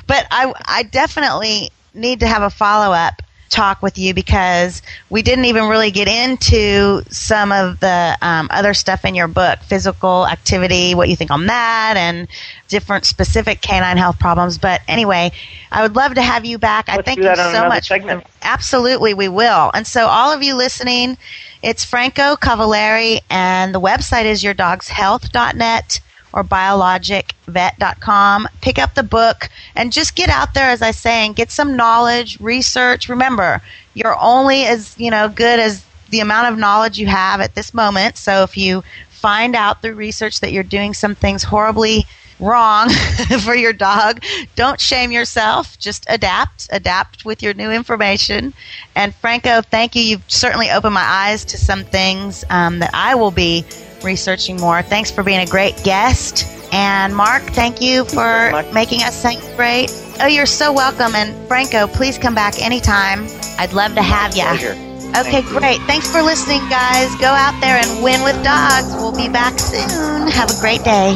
but 0.07 0.27
I 0.31 0.53
I 0.65 0.83
definitely 0.85 1.71
need 1.95 2.21
to 2.21 2.27
have 2.27 2.43
a 2.43 2.51
follow 2.51 2.93
up 2.95 3.21
talk 3.51 3.83
with 3.83 3.99
you 3.99 4.15
because 4.15 4.83
we 5.11 5.23
didn't 5.23 5.45
even 5.47 5.65
really 5.69 5.91
get 5.91 6.09
into 6.09 7.03
some 7.11 7.53
of 7.53 7.81
the 7.81 8.17
um, 8.23 8.49
other 8.51 8.75
stuff 8.75 9.05
in 9.05 9.15
your 9.15 9.29
book 9.29 9.59
physical 9.61 10.27
activity, 10.27 10.95
what 10.95 11.09
you 11.09 11.17
think 11.17 11.31
on 11.31 11.47
that, 11.47 11.95
and 11.97 12.29
different 12.69 13.05
specific 13.05 13.61
canine 13.61 13.97
health 13.97 14.19
problems. 14.19 14.59
But 14.59 14.81
anyway, 14.89 15.33
I 15.71 15.83
would 15.83 15.97
love 15.97 16.15
to 16.15 16.23
have 16.23 16.45
you 16.45 16.59
back. 16.59 16.89
Let's 16.89 16.99
I 16.99 17.03
thank 17.03 17.19
you 17.19 17.35
so 17.37 17.69
much. 17.69 17.89
Segment. 17.89 18.27
Absolutely, 18.43 19.15
we 19.15 19.29
will. 19.29 19.71
And 19.75 19.87
so, 19.87 20.07
all 20.07 20.33
of 20.33 20.43
you 20.43 20.55
listening, 20.55 21.17
it's 21.63 21.85
Franco 21.85 22.35
Cavaleri, 22.37 23.21
and 23.31 23.75
the 23.75 23.81
website 23.81 24.25
is 24.25 24.43
yourdogshealth.net 24.43 26.01
or 26.35 26.45
biologicvet.com. 26.45 28.49
Pick 28.61 28.79
up 28.81 28.95
the 28.95 29.03
book 29.05 29.49
and 29.77 29.93
just 29.93 30.15
get 30.17 30.29
out 30.29 30.53
there, 30.55 30.69
as 30.69 30.83
I 30.83 30.91
say, 30.91 31.25
and 31.25 31.35
get 31.37 31.51
some 31.53 31.77
knowledge, 31.77 32.39
research. 32.41 33.09
Remember, 33.09 33.61
you're 33.95 34.19
only 34.21 34.65
as 34.65 34.99
you 34.99 35.11
know 35.13 35.29
good 35.29 35.59
as 35.61 35.87
the 36.11 36.19
amount 36.21 36.53
of 36.53 36.59
knowledge 36.59 36.99
you 36.99 37.07
have 37.07 37.41
at 37.41 37.55
this 37.55 37.73
moment. 37.73 38.17
So 38.19 38.43
if 38.43 38.57
you 38.59 38.83
find 39.11 39.55
out 39.57 39.81
through 39.81 39.95
research 39.95 40.41
that 40.41 40.51
you're 40.53 40.63
doing 40.65 40.93
some 40.93 41.15
things 41.15 41.43
horribly 41.45 42.05
wrong 42.41 42.91
for 43.45 43.55
your 43.55 43.73
dog, 43.73 44.23
don't 44.57 44.81
shame 44.81 45.13
yourself. 45.13 45.79
Just 45.79 46.05
adapt. 46.09 46.67
Adapt 46.73 47.25
with 47.25 47.43
your 47.45 47.55
new 47.55 47.71
information. 47.71 48.53
And 48.97 49.15
Franco, 49.15 49.63
thank 49.63 49.95
you. 49.97 50.03
You've 50.03 50.25
certainly 50.29 50.69
opened 50.71 50.95
my 50.95 51.03
eyes 51.05 51.45
to 51.47 51.57
some 51.57 51.85
things 51.85 52.45
um, 52.51 52.81
that 52.81 52.91
I 52.93 53.15
will 53.15 53.31
be 53.31 53.65
researching 54.05 54.61
more. 54.61 54.83
Thanks 54.83 55.11
for 55.11 55.25
being 55.25 55.41
a 55.41 55.47
great 55.47 55.83
guest. 55.83 56.45
And 56.73 57.17
Mark, 57.17 57.43
thank 57.43 57.81
you 57.81 58.05
for 58.05 58.15
thank 58.53 58.67
you 58.69 58.75
making 58.75 59.03
us 59.03 59.17
celebrate. 59.21 59.87
Oh, 60.21 60.27
you're 60.27 60.47
so 60.47 60.73
welcome. 60.73 61.15
And 61.15 61.35
Franco, 61.49 61.87
please 61.87 62.19
come 62.19 62.35
back 62.35 62.61
anytime. 62.63 63.27
I'd 63.59 63.73
love 63.73 63.95
to 63.95 64.03
have 64.03 64.37
you. 64.37 64.45
Okay, 64.45 65.43
thank 65.43 65.47
great. 65.47 65.79
You. 65.81 65.87
Thanks 65.87 66.11
for 66.11 66.23
listening, 66.23 66.61
guys. 66.69 67.15
Go 67.17 67.29
out 67.29 67.59
there 67.61 67.77
and 67.77 68.03
win 68.03 68.23
with 68.25 68.35
dogs. 68.45 68.93
We'll 68.97 69.15
be 69.15 69.29
back 69.29 69.59
soon. 69.59 70.29
Have 70.29 70.51
a 70.51 70.61
great 70.61 70.83
day. 70.85 71.13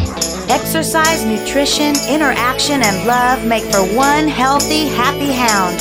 Exercise, 0.48 1.24
nutrition, 1.24 1.94
interaction, 2.08 2.82
and 2.82 3.06
love 3.06 3.44
make 3.44 3.64
for 3.64 3.82
one 3.96 4.28
healthy, 4.28 4.86
happy 4.86 5.32
hound. 5.32 5.76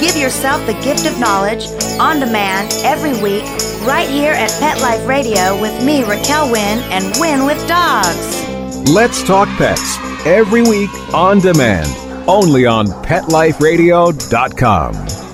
Give 0.00 0.16
yourself 0.16 0.64
the 0.66 0.74
gift 0.82 1.06
of 1.06 1.18
knowledge 1.20 1.66
on 2.00 2.20
demand 2.20 2.72
every 2.84 3.20
week 3.22 3.44
right 3.80 4.08
here 4.08 4.32
at 4.32 4.50
Pet 4.58 4.80
Life 4.80 5.06
Radio 5.06 5.58
with 5.60 5.84
me, 5.84 6.02
Raquel 6.04 6.50
Wynn, 6.52 6.78
and 6.90 7.12
Win 7.18 7.44
with 7.46 7.58
Dogs. 7.68 8.46
Let's 8.90 9.22
Talk 9.22 9.48
Pets, 9.58 9.98
every 10.26 10.62
week 10.62 10.88
on 11.14 11.40
demand, 11.40 11.88
only 12.28 12.66
on 12.66 12.86
PetLifeRadio.com. 13.04 15.27